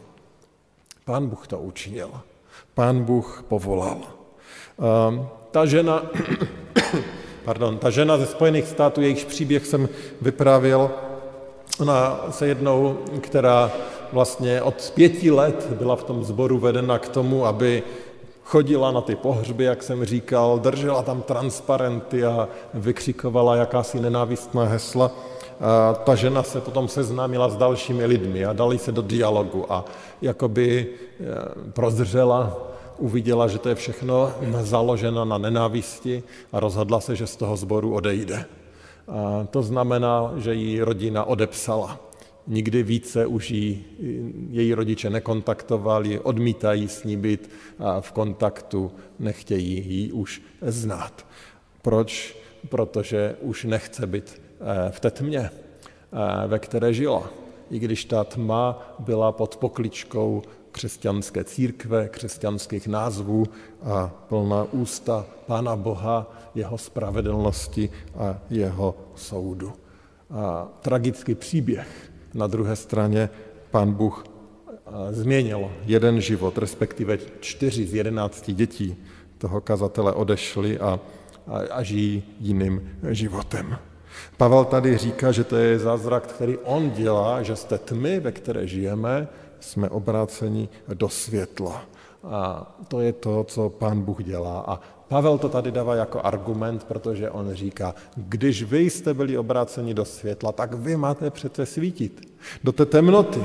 Pán 1.04 1.26
Bůh 1.26 1.46
to 1.46 1.58
učinil. 1.58 2.10
Pán 2.74 3.04
Bůh 3.04 3.44
povolal. 3.48 3.98
Ehm, 4.78 5.28
ta 5.50 5.66
žena, 5.66 6.02
pardon, 7.44 7.78
ta 7.78 7.90
žena 7.90 8.18
ze 8.18 8.26
Spojených 8.26 8.66
států, 8.66 9.00
jejíž 9.00 9.24
příběh 9.24 9.66
jsem 9.66 9.88
vyprávěl, 10.20 10.90
ona 11.80 12.20
se 12.30 12.46
jednou, 12.46 12.98
která 13.20 13.72
vlastně 14.12 14.62
od 14.62 14.92
pěti 14.94 15.30
let 15.30 15.68
byla 15.70 15.96
v 15.96 16.04
tom 16.04 16.24
zboru 16.24 16.58
vedena 16.58 16.98
k 16.98 17.08
tomu, 17.08 17.46
aby 17.46 17.82
chodila 18.44 18.92
na 18.92 19.00
ty 19.00 19.16
pohřby, 19.16 19.64
jak 19.64 19.82
jsem 19.82 20.04
říkal, 20.04 20.58
držela 20.58 21.02
tam 21.02 21.22
transparenty 21.22 22.24
a 22.24 22.48
vykřikovala 22.74 23.56
jakási 23.56 24.00
nenávistná 24.00 24.64
hesla. 24.64 25.10
A 25.60 25.94
ta 25.94 26.14
žena 26.14 26.42
se 26.42 26.60
potom 26.60 26.88
seznámila 26.88 27.48
s 27.48 27.56
dalšími 27.56 28.06
lidmi 28.06 28.44
a 28.44 28.52
dali 28.52 28.78
se 28.78 28.92
do 28.92 29.02
dialogu 29.02 29.72
a 29.72 29.84
jakoby 30.22 30.86
eh, 30.88 31.24
prozřela, 31.72 32.56
uviděla, 32.98 33.48
že 33.48 33.58
to 33.58 33.68
je 33.68 33.74
všechno 33.74 34.32
založeno 34.60 35.24
na 35.24 35.38
nenávisti 35.38 36.22
a 36.52 36.60
rozhodla 36.60 37.00
se, 37.00 37.16
že 37.16 37.26
z 37.26 37.36
toho 37.36 37.56
sboru 37.56 37.94
odejde. 37.94 38.44
A 39.08 39.46
to 39.50 39.62
znamená, 39.62 40.32
že 40.36 40.54
ji 40.54 40.82
rodina 40.82 41.24
odepsala. 41.24 41.98
Nikdy 42.46 42.82
více 42.82 43.26
už 43.26 43.50
jí, 43.50 43.84
její 44.50 44.74
rodiče 44.74 45.10
nekontaktovali, 45.10 46.20
odmítají 46.20 46.88
s 46.88 47.04
ní 47.04 47.16
být 47.16 47.50
v 48.00 48.12
kontaktu, 48.12 48.92
nechtějí 49.18 49.94
ji 49.94 50.12
už 50.12 50.42
znát. 50.62 51.26
Proč? 51.82 52.36
Protože 52.68 53.36
už 53.40 53.64
nechce 53.64 54.06
být 54.06 54.42
eh, 54.60 54.90
v 54.90 55.00
té 55.00 55.10
tmě, 55.10 55.50
eh, 55.50 56.48
ve 56.48 56.58
které 56.58 56.94
žila. 56.94 57.30
I 57.70 57.78
když 57.78 58.04
ta 58.04 58.24
tma 58.24 58.94
byla 58.98 59.32
pod 59.32 59.56
pokličkou 59.56 60.42
křesťanské 60.72 61.44
církve, 61.44 62.08
křesťanských 62.08 62.86
názvů 62.86 63.44
a 63.82 64.12
plná 64.28 64.66
ústa 64.72 65.26
Pána 65.46 65.76
Boha, 65.76 66.32
jeho 66.54 66.78
spravedlnosti 66.78 67.90
a 68.16 68.38
jeho 68.50 68.94
soudu. 69.14 69.72
A 70.30 70.68
tragický 70.80 71.34
příběh 71.34 72.13
na 72.34 72.46
druhé 72.46 72.76
straně 72.76 73.30
pán 73.70 73.92
Bůh 73.92 74.24
změnil 75.10 75.70
jeden 75.86 76.20
život, 76.20 76.58
respektive 76.58 77.18
čtyři 77.40 77.86
z 77.86 77.94
jedenácti 77.94 78.52
dětí 78.52 78.96
toho 79.38 79.60
kazatele 79.60 80.12
odešli 80.12 80.78
a, 80.78 81.00
a, 81.46 81.58
a 81.70 81.82
žijí 81.82 82.22
jiným 82.40 82.90
životem. 83.10 83.78
Pavel 84.36 84.64
tady 84.64 84.98
říká, 84.98 85.32
že 85.32 85.44
to 85.44 85.56
je 85.56 85.78
zázrak, 85.78 86.26
který 86.26 86.58
on 86.58 86.90
dělá, 86.90 87.42
že 87.42 87.56
z 87.56 87.64
té 87.64 87.78
tmy, 87.78 88.20
ve 88.20 88.32
které 88.32 88.66
žijeme, 88.66 89.28
jsme 89.60 89.88
obráceni 89.88 90.68
do 90.94 91.08
světla. 91.08 91.82
A 92.24 92.74
to 92.88 93.00
je 93.00 93.12
to, 93.12 93.44
co 93.44 93.68
pán 93.68 94.02
Bůh 94.02 94.24
dělá. 94.24 94.64
A 94.66 94.80
Pavel 95.08 95.38
to 95.38 95.48
tady 95.48 95.70
dává 95.70 95.94
jako 95.94 96.20
argument, 96.20 96.84
protože 96.84 97.30
on 97.30 97.54
říká, 97.54 97.94
když 98.16 98.62
vy 98.62 98.80
jste 98.80 99.14
byli 99.14 99.38
obráceni 99.38 99.94
do 99.94 100.04
světla, 100.04 100.52
tak 100.52 100.74
vy 100.74 100.96
máte 100.96 101.30
přece 101.30 101.66
svítit. 101.66 102.34
Do 102.64 102.72
té 102.72 102.86
temnoty, 102.86 103.44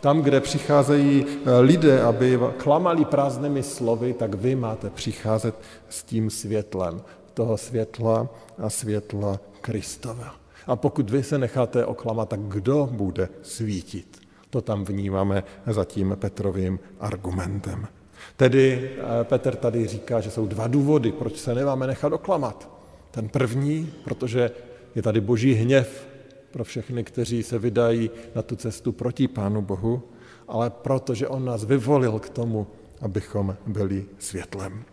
tam, 0.00 0.22
kde 0.22 0.40
přicházejí 0.40 1.26
eh, 1.26 1.60
lidé, 1.60 2.02
aby 2.02 2.38
klamali 2.56 3.04
prázdnými 3.04 3.62
slovy, 3.62 4.12
tak 4.12 4.34
vy 4.34 4.54
máte 4.54 4.90
přicházet 4.90 5.54
s 5.88 6.02
tím 6.02 6.30
světlem, 6.30 7.00
toho 7.34 7.56
světla 7.56 8.28
a 8.58 8.70
světla 8.70 9.40
Kristova. 9.60 10.34
A 10.66 10.76
pokud 10.76 11.10
vy 11.10 11.22
se 11.22 11.38
necháte 11.38 11.86
oklamat, 11.86 12.28
tak 12.28 12.40
kdo 12.40 12.88
bude 12.92 13.28
svítit? 13.42 14.18
To 14.50 14.60
tam 14.60 14.84
vnímáme 14.84 15.44
za 15.66 15.84
tím 15.84 16.16
Petrovým 16.20 16.78
argumentem. 17.00 17.86
Tedy 18.36 18.90
eh, 18.98 19.24
Petr 19.24 19.56
tady 19.56 19.86
říká, 19.86 20.20
že 20.20 20.30
jsou 20.30 20.46
dva 20.46 20.66
důvody, 20.66 21.12
proč 21.12 21.36
se 21.36 21.54
nemáme 21.54 21.86
nechat 21.86 22.12
oklamat. 22.12 22.68
Ten 23.10 23.28
první, 23.28 23.92
protože 24.04 24.50
je 24.94 25.02
tady 25.02 25.20
boží 25.20 25.52
hněv 25.54 26.06
pro 26.50 26.64
všechny, 26.64 27.04
kteří 27.04 27.42
se 27.42 27.58
vydají 27.58 28.10
na 28.34 28.42
tu 28.42 28.56
cestu 28.56 28.92
proti 28.92 29.28
Pánu 29.28 29.62
Bohu, 29.62 30.02
ale 30.48 30.70
protože 30.70 31.28
on 31.28 31.44
nás 31.44 31.64
vyvolil 31.64 32.18
k 32.18 32.28
tomu, 32.28 32.66
abychom 33.00 33.56
byli 33.66 34.04
světlem. 34.18 34.84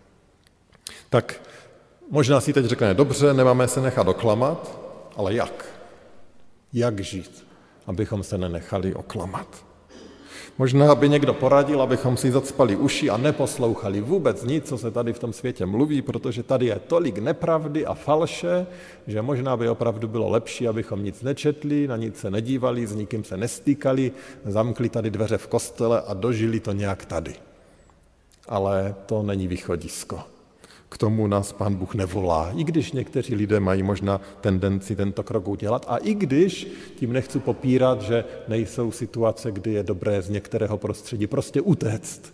Tak 1.09 1.41
možná 2.09 2.41
si 2.41 2.53
teď 2.53 2.65
řekne, 2.65 2.93
dobře, 2.93 3.33
nemáme 3.33 3.67
se 3.67 3.81
nechat 3.81 4.07
oklamat, 4.07 4.79
ale 5.15 5.33
jak? 5.33 5.65
Jak 6.73 6.99
žít, 6.99 7.47
abychom 7.87 8.23
se 8.23 8.37
nenechali 8.37 8.93
oklamat? 8.93 9.65
Možná 10.57 10.95
by 10.95 11.09
někdo 11.09 11.33
poradil, 11.33 11.81
abychom 11.81 12.17
si 12.17 12.31
zacpali 12.31 12.75
uši 12.75 13.09
a 13.09 13.17
neposlouchali 13.17 14.01
vůbec 14.01 14.43
nic, 14.43 14.69
co 14.69 14.77
se 14.77 14.91
tady 14.91 15.13
v 15.13 15.19
tom 15.19 15.33
světě 15.33 15.65
mluví, 15.65 16.01
protože 16.01 16.43
tady 16.43 16.65
je 16.65 16.79
tolik 16.87 17.17
nepravdy 17.17 17.85
a 17.85 17.93
falše, 17.93 18.67
že 19.07 19.21
možná 19.21 19.57
by 19.57 19.69
opravdu 19.69 20.07
bylo 20.07 20.29
lepší, 20.29 20.67
abychom 20.67 21.03
nic 21.03 21.21
nečetli, 21.21 21.87
na 21.87 21.97
nic 21.97 22.19
se 22.19 22.31
nedívali, 22.31 22.87
s 22.87 22.95
nikým 22.95 23.23
se 23.23 23.37
nestýkali, 23.37 24.11
zamkli 24.45 24.89
tady 24.89 25.09
dveře 25.09 25.37
v 25.37 25.47
kostele 25.47 26.01
a 26.01 26.13
dožili 26.13 26.59
to 26.59 26.71
nějak 26.71 27.05
tady. 27.05 27.35
Ale 28.47 28.95
to 29.05 29.23
není 29.23 29.47
východisko. 29.47 30.32
K 30.93 30.97
tomu 30.97 31.27
nás 31.27 31.53
pán 31.53 31.75
Bůh 31.75 31.95
nevolá, 31.95 32.51
i 32.55 32.63
když 32.63 32.91
někteří 32.91 33.35
lidé 33.35 33.59
mají 33.59 33.83
možná 33.83 34.21
tendenci 34.41 34.95
tento 34.95 35.23
krok 35.23 35.47
udělat 35.47 35.85
a 35.89 35.97
i 35.97 36.13
když 36.13 36.67
tím 36.95 37.13
nechci 37.13 37.39
popírat, 37.39 38.01
že 38.01 38.25
nejsou 38.47 38.91
situace, 38.91 39.51
kdy 39.51 39.73
je 39.73 39.83
dobré 39.83 40.21
z 40.21 40.29
některého 40.29 40.77
prostředí 40.77 41.27
prostě 41.27 41.61
utéct, 41.61 42.33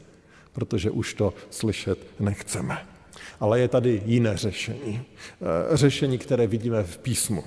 protože 0.51 0.91
už 0.91 1.13
to 1.13 1.33
slyšet 1.49 1.99
nechceme. 2.19 2.77
Ale 3.39 3.59
je 3.59 3.67
tady 3.67 4.01
jiné 4.05 4.37
řešení. 4.37 5.01
Eh, 5.01 5.77
řešení, 5.77 6.17
které 6.17 6.47
vidíme 6.47 6.83
v 6.83 6.97
písmu. 6.97 7.43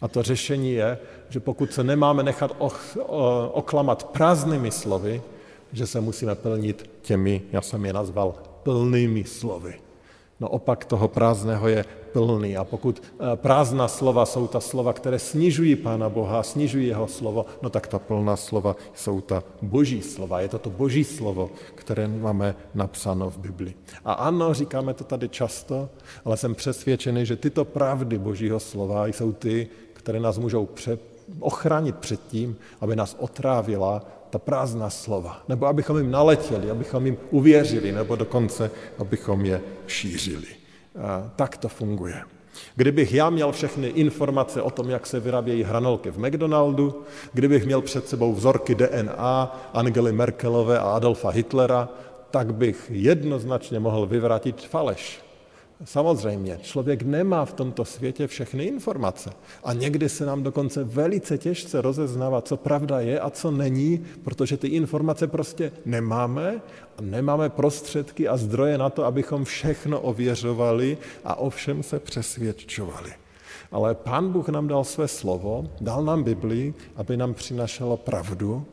A 0.00 0.08
to 0.08 0.22
řešení 0.22 0.72
je, 0.72 0.98
že 1.28 1.40
pokud 1.40 1.72
se 1.72 1.84
nemáme 1.84 2.22
nechat 2.22 2.56
oklamat 3.52 4.04
prázdnými 4.04 4.70
slovy, 4.70 5.22
že 5.72 5.86
se 5.86 6.00
musíme 6.00 6.34
plnit 6.34 6.90
těmi, 7.02 7.42
já 7.52 7.60
jsem 7.60 7.84
je 7.84 7.92
nazval, 7.92 8.34
plnými 8.62 9.24
slovy. 9.24 9.83
No 10.40 10.48
opak 10.48 10.84
toho 10.84 11.08
prázdného 11.08 11.68
je 11.68 11.84
plný. 12.12 12.56
A 12.56 12.64
pokud 12.64 13.02
eh, 13.02 13.36
prázdná 13.36 13.88
slova 13.88 14.26
jsou 14.26 14.46
ta 14.46 14.60
slova, 14.60 14.92
které 14.92 15.18
snižují 15.18 15.76
Pána 15.76 16.08
Boha, 16.08 16.42
snižují 16.42 16.86
jeho 16.86 17.08
slovo, 17.08 17.46
no 17.62 17.70
tak 17.70 17.86
ta 17.86 17.98
plná 17.98 18.36
slova 18.36 18.76
jsou 18.94 19.20
ta 19.20 19.42
boží 19.62 20.02
slova. 20.02 20.40
Je 20.40 20.48
to 20.48 20.58
to 20.58 20.70
boží 20.70 21.04
slovo, 21.04 21.50
které 21.74 22.08
máme 22.08 22.54
napsáno 22.74 23.30
v 23.30 23.38
Bibli. 23.38 23.74
A 24.04 24.12
ano, 24.12 24.54
říkáme 24.54 24.94
to 24.94 25.04
tady 25.04 25.28
často, 25.28 25.88
ale 26.24 26.36
jsem 26.36 26.54
přesvědčený, 26.54 27.26
že 27.26 27.36
tyto 27.36 27.64
pravdy 27.64 28.18
božího 28.18 28.60
slova 28.60 29.06
jsou 29.06 29.32
ty, 29.32 29.68
které 29.92 30.20
nás 30.20 30.38
můžou 30.38 30.66
pře- 30.66 30.98
ochránit 31.40 31.96
před 31.96 32.20
tím, 32.28 32.56
aby 32.80 32.96
nás 32.96 33.16
otrávila 33.18 34.02
ta 34.34 34.38
prázdná 34.38 34.90
slova, 34.90 35.42
nebo 35.48 35.66
abychom 35.66 35.96
jim 35.98 36.10
naletěli, 36.10 36.70
abychom 36.70 37.06
jim 37.06 37.16
uvěřili, 37.30 37.92
nebo 37.92 38.16
dokonce, 38.16 38.70
abychom 38.98 39.44
je 39.44 39.60
šířili. 39.86 40.46
A 40.98 41.30
tak 41.36 41.56
to 41.56 41.68
funguje. 41.68 42.22
Kdybych 42.76 43.12
já 43.12 43.30
měl 43.30 43.52
všechny 43.52 43.88
informace 43.88 44.62
o 44.62 44.70
tom, 44.70 44.90
jak 44.90 45.06
se 45.06 45.20
vyrábějí 45.20 45.62
hranolky 45.62 46.10
v 46.10 46.18
McDonaldu, 46.18 47.02
kdybych 47.32 47.66
měl 47.66 47.82
před 47.82 48.08
sebou 48.08 48.32
vzorky 48.32 48.74
DNA 48.74 49.70
Angely 49.72 50.12
Merkelové 50.12 50.78
a 50.78 50.90
Adolfa 50.90 51.30
Hitlera, 51.30 51.88
tak 52.30 52.54
bych 52.54 52.90
jednoznačně 52.94 53.80
mohl 53.80 54.06
vyvrátit 54.06 54.66
faleš. 54.66 55.23
Samozřejmě, 55.84 56.58
člověk 56.62 57.02
nemá 57.02 57.44
v 57.44 57.52
tomto 57.52 57.84
světě 57.84 58.26
všechny 58.26 58.64
informace. 58.64 59.30
A 59.64 59.72
někdy 59.72 60.08
se 60.08 60.26
nám 60.26 60.42
dokonce 60.42 60.84
velice 60.84 61.38
těžce 61.38 61.80
rozeznává, 61.80 62.42
co 62.42 62.56
pravda 62.56 63.00
je 63.00 63.20
a 63.20 63.30
co 63.30 63.50
není, 63.50 64.04
protože 64.24 64.56
ty 64.56 64.68
informace 64.68 65.26
prostě 65.26 65.72
nemáme 65.84 66.60
a 66.98 67.02
nemáme 67.02 67.48
prostředky 67.48 68.28
a 68.28 68.36
zdroje 68.36 68.78
na 68.78 68.90
to, 68.90 69.04
abychom 69.04 69.44
všechno 69.44 70.00
ověřovali 70.00 70.98
a 71.24 71.34
o 71.34 71.50
všem 71.50 71.82
se 71.82 71.98
přesvědčovali. 71.98 73.12
Ale 73.72 73.94
Pán 73.94 74.32
Bůh 74.32 74.48
nám 74.48 74.68
dal 74.68 74.84
své 74.84 75.08
slovo, 75.08 75.70
dal 75.80 76.04
nám 76.04 76.22
Biblii, 76.22 76.74
aby 76.96 77.16
nám 77.16 77.34
přinašelo 77.34 77.96
pravdu, 77.96 78.64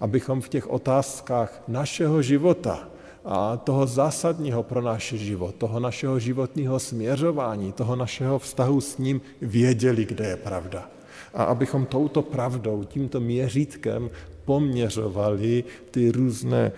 abychom 0.00 0.40
v 0.40 0.48
těch 0.48 0.70
otázkách 0.70 1.62
našeho 1.68 2.22
života, 2.22 2.88
a 3.26 3.56
toho 3.56 3.86
zásadního 3.86 4.62
pro 4.62 4.82
náš 4.82 5.12
život, 5.12 5.54
toho 5.54 5.80
našeho 5.80 6.18
životního 6.18 6.78
směřování, 6.78 7.72
toho 7.72 7.96
našeho 7.96 8.38
vztahu 8.38 8.80
s 8.80 8.98
ním 8.98 9.20
věděli, 9.42 10.04
kde 10.04 10.26
je 10.26 10.36
pravda. 10.36 10.90
A 11.34 11.44
abychom 11.44 11.86
touto 11.86 12.22
pravdou, 12.22 12.84
tímto 12.84 13.20
měřítkem 13.20 14.10
poměřovali 14.44 15.64
ty 15.90 16.10
různé 16.10 16.72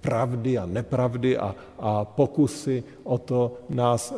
pravdy 0.00 0.58
a 0.58 0.66
nepravdy 0.66 1.38
a, 1.38 1.54
a 1.78 2.04
pokusy 2.04 2.84
o 3.02 3.18
to 3.18 3.56
nás 3.68 4.12
e, 4.12 4.14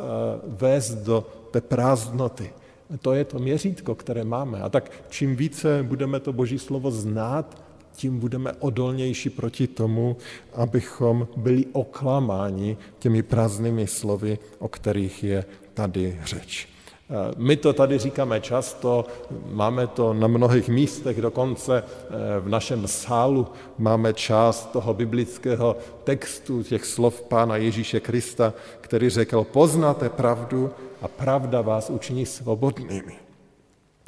vést 0.47 0.95
do 0.95 1.25
té 1.51 1.61
prázdnoty. 1.61 2.53
To 3.01 3.13
je 3.13 3.25
to 3.25 3.39
měřítko, 3.39 3.95
které 3.95 4.23
máme. 4.23 4.61
A 4.61 4.69
tak 4.69 4.91
čím 5.09 5.35
více 5.35 5.83
budeme 5.83 6.19
to 6.19 6.33
Boží 6.33 6.59
slovo 6.59 6.91
znát, 6.91 7.66
tím 7.97 8.19
budeme 8.19 8.53
odolnější 8.59 9.29
proti 9.29 9.67
tomu, 9.67 10.17
abychom 10.53 11.27
byli 11.37 11.65
oklamáni 11.71 12.77
těmi 12.99 13.23
prázdnými 13.23 13.87
slovy, 13.87 14.39
o 14.59 14.67
kterých 14.67 15.23
je 15.23 15.45
tady 15.73 16.19
řeč. 16.25 16.67
Eh, 17.09 17.33
my 17.37 17.57
to 17.57 17.73
tady 17.73 17.97
říkáme 17.97 18.41
často, 18.41 19.05
máme 19.49 19.87
to 19.87 20.13
na 20.13 20.27
mnohých 20.27 20.69
místech, 20.69 21.21
dokonce 21.21 21.83
eh, 21.83 22.39
v 22.39 22.49
našem 22.49 22.87
sálu 22.87 23.47
máme 23.77 24.13
část 24.13 24.71
toho 24.71 24.93
biblického 24.93 25.77
textu, 26.03 26.63
těch 26.63 26.85
slov 26.85 27.21
Pána 27.21 27.57
Ježíše 27.57 27.99
Krista, 27.99 28.53
který 28.81 29.09
řekl, 29.09 29.43
poznáte 29.43 30.09
pravdu 30.09 30.69
a 31.01 31.07
pravda 31.07 31.61
vás 31.61 31.89
učiní 31.89 32.25
svobodnými. 32.25 33.26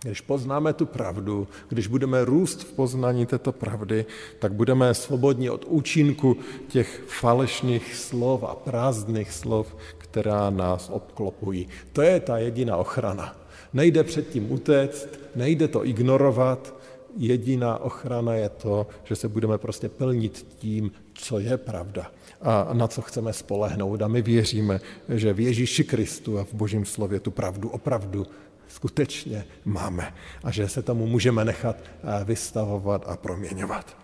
Když 0.04 0.22
poznáme 0.22 0.74
tu 0.74 0.86
pravdu, 0.86 1.48
když 1.70 1.88
budeme 1.88 2.26
růst 2.26 2.64
v 2.64 2.74
poznání 2.74 3.26
této 3.26 3.52
pravdy, 3.52 4.06
tak 4.40 4.54
budeme 4.54 4.94
svobodní 4.94 5.50
od 5.50 5.66
účinku 5.66 6.38
těch 6.68 7.04
falešných 7.08 7.96
slov 7.96 8.44
a 8.44 8.56
prázdných 8.56 9.32
slov, 9.32 9.76
která 9.98 10.50
nás 10.50 10.90
obklopují. 10.90 11.68
To 11.94 12.02
je 12.02 12.20
ta 12.20 12.38
jediná 12.38 12.78
ochrana. 12.78 13.36
Nejde 13.74 14.04
předtím 14.04 14.52
utéct, 14.52 15.08
nejde 15.36 15.68
to 15.68 15.86
ignorovat, 15.86 16.74
jediná 17.18 17.78
ochrana 17.78 18.34
je 18.34 18.50
to, 18.50 18.88
že 19.04 19.16
se 19.16 19.28
budeme 19.28 19.58
prostě 19.58 19.90
plnit 19.90 20.48
tím, 20.58 20.92
co 21.14 21.40
je 21.40 21.58
pravda 21.58 22.12
a 22.42 22.70
na 22.74 22.88
co 22.88 23.02
chceme 23.02 23.34
spolehnout. 23.34 24.02
A 24.02 24.08
my 24.08 24.22
věříme, 24.22 24.80
že 25.10 25.34
v 25.34 25.40
Ježíši 25.40 25.84
Kristu 25.84 26.40
a 26.40 26.44
v 26.44 26.54
Božím 26.54 26.86
slově 26.86 27.20
tu 27.20 27.32
pravdu 27.32 27.70
opravdu 27.70 28.28
skutečně 28.70 29.46
máme 29.66 30.14
a 30.44 30.52
že 30.52 30.70
se 30.70 30.82
tomu 30.82 31.08
můžeme 31.08 31.46
nechat 31.46 31.76
eh, 31.80 32.24
vystavovat 32.24 33.04
a 33.08 33.18
proměňovat. 33.18 33.98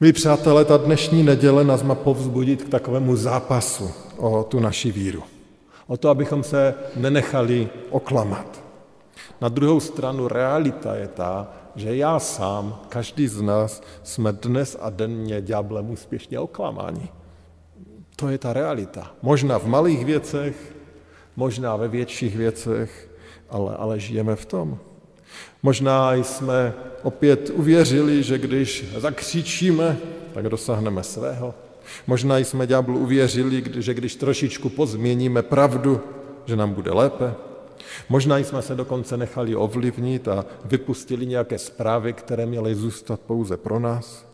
Milí 0.00 0.12
přátelé, 0.12 0.64
ta 0.64 0.76
dnešní 0.76 1.22
neděle 1.22 1.64
nás 1.64 1.82
má 1.82 1.94
povzbudit 1.94 2.62
k 2.62 2.68
takovému 2.68 3.16
zápasu 3.16 3.90
o 4.16 4.44
tu 4.44 4.60
naši 4.60 4.92
víru. 4.92 5.22
O 5.86 5.96
to, 5.96 6.08
abychom 6.08 6.42
se 6.42 6.74
nenechali 6.96 7.68
oklamat. 7.90 8.62
Na 9.40 9.48
druhou 9.48 9.80
stranu 9.80 10.28
realita 10.28 10.94
je 10.96 11.08
ta, 11.08 11.48
že 11.76 11.96
já 11.96 12.18
sám, 12.18 12.80
každý 12.88 13.28
z 13.28 13.40
nás, 13.40 13.82
jsme 14.02 14.32
dnes 14.32 14.76
a 14.80 14.90
denně 14.90 15.40
ďáblem 15.40 15.90
úspěšně 15.90 16.38
oklamáni. 16.38 17.08
To 18.16 18.28
je 18.28 18.38
ta 18.38 18.52
realita. 18.52 19.14
Možná 19.22 19.58
v 19.58 19.66
malých 19.66 20.04
věcech, 20.04 20.76
možná 21.36 21.76
ve 21.76 21.88
větších 21.88 22.36
věcech, 22.36 23.11
ale, 23.52 23.76
ale 23.76 24.00
žijeme 24.00 24.36
v 24.36 24.46
tom. 24.46 24.78
Možná 25.62 26.14
jsme 26.14 26.74
opět 27.02 27.50
uvěřili, 27.54 28.22
že 28.22 28.38
když 28.38 28.84
zakřičíme, 28.96 29.96
tak 30.34 30.48
dosáhneme 30.48 31.02
svého. 31.02 31.54
Možná 32.06 32.38
jsme 32.38 32.66
ďáblu 32.66 32.98
uvěřili, 32.98 33.64
že 33.76 33.94
když 33.94 34.16
trošičku 34.16 34.68
pozměníme 34.68 35.42
pravdu, 35.42 36.00
že 36.44 36.56
nám 36.56 36.72
bude 36.74 36.92
lépe. 36.92 37.34
Možná 38.08 38.38
jsme 38.38 38.62
se 38.62 38.74
dokonce 38.74 39.16
nechali 39.16 39.56
ovlivnit 39.56 40.28
a 40.28 40.44
vypustili 40.64 41.26
nějaké 41.26 41.58
zprávy, 41.58 42.12
které 42.12 42.46
měly 42.46 42.74
zůstat 42.74 43.20
pouze 43.20 43.56
pro 43.56 43.78
nás. 43.78 44.26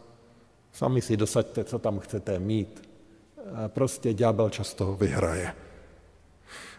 Sami 0.72 1.00
si 1.00 1.16
dosaďte, 1.16 1.64
co 1.64 1.78
tam 1.78 1.98
chcete 1.98 2.38
mít. 2.38 2.88
Prostě 3.66 4.14
ďábel 4.14 4.50
často 4.50 4.96
vyhraje. 5.00 5.52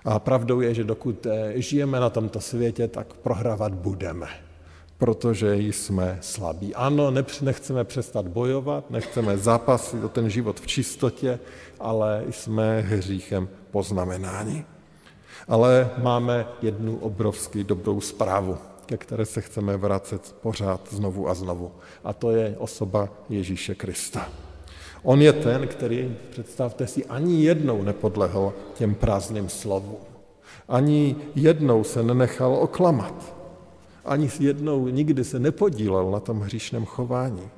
A 0.06 0.20
pravdou 0.20 0.62
je, 0.62 0.74
že 0.74 0.84
dokud 0.84 1.26
eh, 1.26 1.54
žijeme 1.56 2.00
na 2.00 2.10
tomto 2.10 2.42
světě, 2.42 2.88
tak 2.88 3.14
prohrávat 3.14 3.74
budeme, 3.74 4.28
protože 4.98 5.56
jsme 5.56 6.18
slabí. 6.22 6.76
Ano, 6.76 7.12
nechceme 7.42 7.84
přestat 7.84 8.28
bojovat, 8.28 8.92
nechceme 8.92 9.38
zápasit 9.38 10.04
o 10.04 10.10
ten 10.10 10.30
život 10.30 10.60
v 10.60 10.68
čistotě, 10.68 11.40
ale 11.80 12.24
jsme 12.30 12.82
hříchem 12.82 13.50
poznamenáni. 13.72 14.66
Ale 15.48 15.90
máme 15.98 16.48
jednu 16.62 16.98
obrovsky 16.98 17.64
dobrou 17.64 18.02
zprávu, 18.02 18.58
ke 18.86 18.98
které 18.98 19.26
se 19.26 19.42
chceme 19.42 19.78
vracet 19.78 20.36
pořád 20.42 20.82
znovu 20.92 21.30
a 21.30 21.34
znovu. 21.34 21.72
A 22.04 22.14
to 22.14 22.32
je 22.32 22.56
osoba 22.58 23.10
Ježíše 23.30 23.76
Krista. 23.76 24.30
On 25.04 25.22
je 25.22 25.34
ten, 25.34 25.68
který, 25.68 26.16
představte 26.30 26.88
si, 26.88 27.06
ani 27.06 27.44
jednou 27.44 27.84
nepodlehl 27.84 28.54
těm 28.74 28.96
prázdným 28.96 29.50
slovům. 29.50 29.98
Ani 30.68 31.16
jednou 31.36 31.84
se 31.84 32.04
nenechal 32.04 32.54
oklamat. 32.56 33.36
Ani 34.06 34.30
jednou 34.40 34.88
nikdy 34.88 35.24
se 35.24 35.40
nepodílel 35.40 36.12
na 36.12 36.20
tom 36.20 36.40
hříšném 36.40 36.86
chování. 36.86 37.50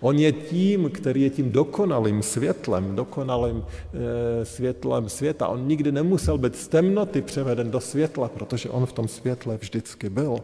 On 0.00 0.18
je 0.18 0.32
tím, 0.32 0.90
který 0.90 1.22
je 1.22 1.30
tím 1.30 1.52
dokonalým 1.52 2.22
světlem, 2.22 2.96
dokonalým 2.96 3.64
e, 3.64 4.44
světlem 4.44 5.08
světa. 5.08 5.48
On 5.48 5.68
nikdy 5.68 5.92
nemusel 5.92 6.38
být 6.38 6.56
z 6.56 6.68
temnoty 6.68 7.22
převeden 7.22 7.70
do 7.70 7.80
světla, 7.80 8.28
protože 8.28 8.70
on 8.70 8.86
v 8.86 8.92
tom 8.92 9.08
světle 9.08 9.56
vždycky 9.56 10.10
byl. 10.10 10.36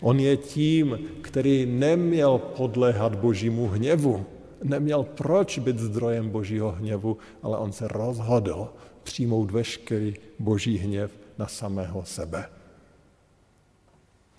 On 0.00 0.20
je 0.20 0.36
tím, 0.36 0.98
který 1.20 1.66
neměl 1.66 2.38
podléhat 2.38 3.14
božímu 3.14 3.68
hněvu, 3.68 4.24
neměl 4.64 5.02
proč 5.02 5.58
být 5.58 5.78
zdrojem 5.78 6.30
božího 6.30 6.72
hněvu, 6.72 7.16
ale 7.42 7.58
on 7.58 7.72
se 7.72 7.88
rozhodl 7.88 8.68
přijmout 9.02 9.50
veškerý 9.50 10.14
boží 10.38 10.78
hněv 10.78 11.10
na 11.38 11.46
samého 11.46 12.04
sebe. 12.04 12.48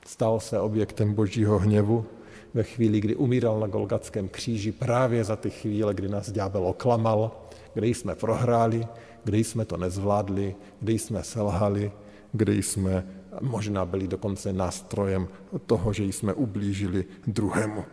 Stal 0.05 0.39
se 0.39 0.59
objektem 0.59 1.13
božího 1.13 1.59
hněvu 1.59 2.05
ve 2.53 2.63
chvíli, 2.63 3.01
kdy 3.01 3.15
umíral 3.15 3.59
na 3.59 3.67
Golgatském 3.67 4.29
kříži, 4.29 4.71
právě 4.71 5.23
za 5.23 5.35
ty 5.35 5.49
chvíle, 5.49 5.93
kdy 5.93 6.09
nás 6.09 6.31
ďábel 6.31 6.67
oklamal, 6.67 7.31
kdy 7.73 7.93
jsme 7.93 8.15
prohráli, 8.15 8.87
kdy 9.23 9.43
jsme 9.43 9.65
to 9.65 9.77
nezvládli, 9.77 10.55
kdy 10.79 10.99
jsme 10.99 11.23
selhali, 11.23 11.91
kdy 12.31 12.63
jsme 12.63 13.07
možná 13.41 13.85
byli 13.85 14.07
dokonce 14.07 14.53
nástrojem 14.53 15.27
toho, 15.65 15.93
že 15.93 16.03
jsme 16.03 16.33
ublížili 16.33 17.05
druhému. 17.27 17.83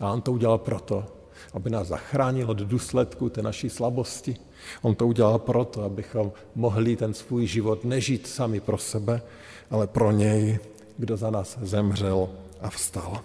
A 0.00 0.12
on 0.12 0.22
to 0.22 0.32
udělal 0.32 0.58
proto, 0.58 1.04
aby 1.52 1.70
nás 1.70 1.88
zachránil 1.88 2.50
od 2.50 2.58
důsledku 2.58 3.28
té 3.28 3.42
naší 3.42 3.70
slabosti. 3.70 4.36
On 4.82 4.94
to 4.94 5.06
udělal 5.06 5.38
proto, 5.38 5.82
abychom 5.82 6.32
mohli 6.54 6.96
ten 6.96 7.14
svůj 7.14 7.46
život 7.46 7.84
nežít 7.84 8.26
sami 8.26 8.60
pro 8.60 8.78
sebe, 8.78 9.22
ale 9.70 9.86
pro 9.86 10.10
něj, 10.10 10.58
kdo 10.98 11.16
za 11.16 11.30
nás 11.30 11.58
zemřel 11.62 12.28
a 12.60 12.70
vstal. 12.70 13.20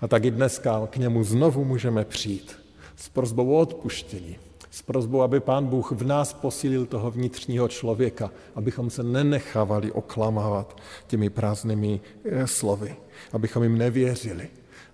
A 0.00 0.08
tak 0.08 0.24
i 0.24 0.30
dneska 0.30 0.86
k 0.90 0.96
němu 0.96 1.24
znovu 1.24 1.64
můžeme 1.64 2.04
přijít 2.04 2.58
s 2.96 3.08
prozbou 3.08 3.54
o 3.54 3.60
odpuštění, 3.60 4.36
s 4.70 4.82
prozbou, 4.82 5.22
aby 5.22 5.40
Pán 5.40 5.66
Bůh 5.66 5.92
v 5.92 6.06
nás 6.06 6.32
posílil 6.32 6.86
toho 6.86 7.10
vnitřního 7.10 7.68
člověka, 7.68 8.30
abychom 8.54 8.90
se 8.90 9.02
nenechávali 9.02 9.92
oklamávat 9.92 10.76
těmi 11.06 11.30
prázdnými 11.30 12.00
eh, 12.24 12.46
slovy, 12.46 12.96
abychom 13.32 13.62
jim 13.62 13.78
nevěřili, 13.78 14.48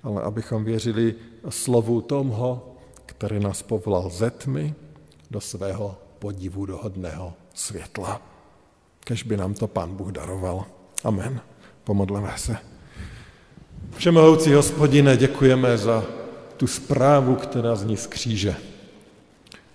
ale 0.05 0.23
abychom 0.23 0.65
věřili 0.65 1.15
slovu 1.49 2.01
tomho, 2.01 2.77
který 3.07 3.41
nás 3.41 3.63
povolal 3.63 4.11
ze 4.11 4.31
tmy 4.31 4.75
do 5.31 5.41
svého 5.41 5.97
podivu 6.19 6.67
dohodného 6.67 7.33
světla. 7.55 8.23
Kež 9.01 9.23
by 9.23 9.37
nám 9.37 9.55
to 9.55 9.67
Pán 9.67 9.97
Bůh 9.97 10.13
daroval. 10.13 10.65
Amen. 11.05 11.41
Pomodleme 11.85 12.33
se. 12.37 12.57
Všemohoucí 13.97 14.53
hospodine, 14.53 15.17
děkujeme 15.17 15.79
za 15.79 16.05
tu 16.57 16.67
zprávu, 16.67 17.35
která 17.35 17.77
zní 17.77 17.97
z 17.97 18.07
kříže. 18.07 18.57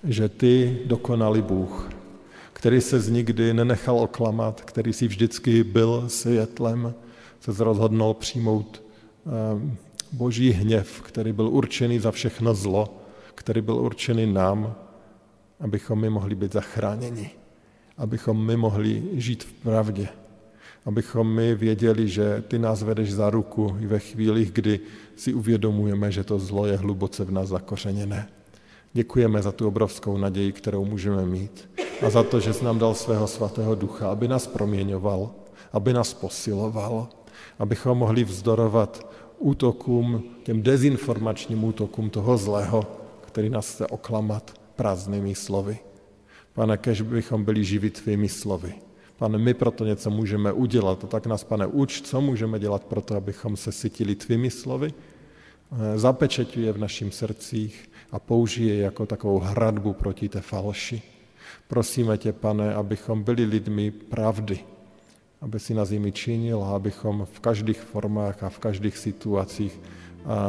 Že 0.03 0.29
ty, 0.29 0.79
dokonalý 0.85 1.41
Bůh, 1.41 1.89
který 2.53 2.81
se 2.81 2.99
z 2.99 3.09
nikdy 3.09 3.53
nenechal 3.53 3.99
oklamat, 3.99 4.61
který 4.61 4.93
si 4.93 5.07
vždycky 5.07 5.63
byl 5.63 6.03
světlem, 6.07 6.93
se 7.39 7.63
rozhodnul 7.63 8.13
přijmout 8.13 8.83
ehm, 9.25 9.77
boží 10.11 10.51
hněv, 10.51 11.01
který 11.01 11.33
byl 11.33 11.47
určený 11.47 11.99
za 11.99 12.11
všechno 12.11 12.53
zlo, 12.53 12.97
který 13.35 13.61
byl 13.61 13.75
určený 13.75 14.33
nám, 14.33 14.75
abychom 15.59 16.01
my 16.01 16.09
mohli 16.09 16.35
být 16.35 16.53
zachráněni, 16.53 17.29
abychom 17.97 18.45
my 18.45 18.57
mohli 18.57 19.03
žít 19.13 19.43
v 19.43 19.53
pravdě, 19.53 20.07
abychom 20.85 21.35
my 21.35 21.55
věděli, 21.55 22.07
že 22.07 22.43
ty 22.47 22.59
nás 22.59 22.83
vedeš 22.83 23.13
za 23.13 23.29
ruku 23.29 23.77
i 23.79 23.87
ve 23.87 23.99
chvílích, 23.99 24.51
kdy 24.51 24.79
si 25.15 25.33
uvědomujeme, 25.33 26.11
že 26.11 26.23
to 26.23 26.39
zlo 26.39 26.65
je 26.65 26.77
hluboce 26.77 27.25
v 27.25 27.31
nás 27.31 27.49
zakořeněné. 27.49 28.29
Děkujeme 28.93 29.41
za 29.41 29.51
tu 29.51 29.67
obrovskou 29.67 30.17
naději, 30.17 30.51
kterou 30.51 30.85
můžeme 30.85 31.25
mít 31.25 31.69
a 32.01 32.09
za 32.09 32.23
to, 32.23 32.39
že 32.39 32.53
jsi 32.53 32.65
nám 32.65 32.79
dal 32.79 32.93
svého 32.93 33.27
svatého 33.27 33.75
ducha, 33.75 34.11
aby 34.11 34.27
nás 34.27 34.47
proměňoval, 34.47 35.31
aby 35.73 35.93
nás 35.93 36.13
posiloval, 36.13 37.07
abychom 37.59 37.97
mohli 37.97 38.23
vzdorovat 38.23 39.11
útokům, 39.39 40.23
těm 40.43 40.61
dezinformačním 40.61 41.63
útokům 41.63 42.09
toho 42.09 42.37
zlého, 42.37 42.85
který 43.27 43.49
nás 43.49 43.73
chce 43.73 43.87
oklamat 43.87 44.53
prázdnými 44.75 45.35
slovy. 45.35 45.79
Pane, 46.53 46.77
kež 46.77 47.01
bychom 47.01 47.43
byli 47.43 47.63
živi 47.63 47.89
tvými 47.89 48.29
slovy. 48.29 48.73
Pane, 49.17 49.37
my 49.37 49.53
proto 49.53 49.85
něco 49.85 50.09
můžeme 50.09 50.51
udělat. 50.51 51.03
A 51.03 51.07
tak 51.07 51.27
nás, 51.27 51.43
pane, 51.43 51.67
uč, 51.67 52.01
co 52.01 52.21
můžeme 52.21 52.59
dělat 52.59 52.83
pro 52.83 53.01
to, 53.01 53.15
abychom 53.15 53.57
se 53.57 53.71
sytili 53.71 54.15
tvými 54.15 54.49
slovy, 54.49 54.93
eh, 54.93 55.99
zapečeťuj 55.99 56.63
je 56.63 56.71
v 56.71 56.77
našich 56.77 57.13
srdcích 57.13 57.91
a 58.11 58.19
použije 58.19 58.75
je 58.75 58.81
jako 58.81 59.05
takovou 59.05 59.39
hradbu 59.39 59.93
proti 59.93 60.29
té 60.29 60.41
falši. 60.41 61.01
Prosíme 61.67 62.17
tě, 62.17 62.33
pane, 62.33 62.73
abychom 62.73 63.23
byli 63.23 63.45
lidmi 63.45 63.91
pravdy, 63.91 64.59
aby 65.41 65.59
si 65.59 65.73
nás 65.73 65.91
jimi 65.91 66.11
činil 66.11 66.63
a 66.63 66.75
abychom 66.75 67.25
v 67.25 67.39
každých 67.39 67.81
formách 67.81 68.43
a 68.43 68.49
v 68.49 68.59
každých 68.59 68.97
situacích 68.97 69.79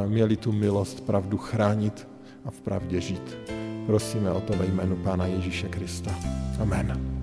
měli 0.06 0.36
tu 0.36 0.52
milost 0.52 1.06
pravdu 1.06 1.38
chránit 1.38 2.08
a 2.44 2.50
v 2.50 2.60
pravdě 2.60 3.00
žít. 3.00 3.38
Prosíme 3.86 4.32
o 4.32 4.40
to 4.40 4.52
ve 4.52 4.66
jménu 4.66 4.96
Pána 4.96 5.26
Ježíše 5.26 5.68
Krista. 5.68 6.10
Amen. 6.60 7.19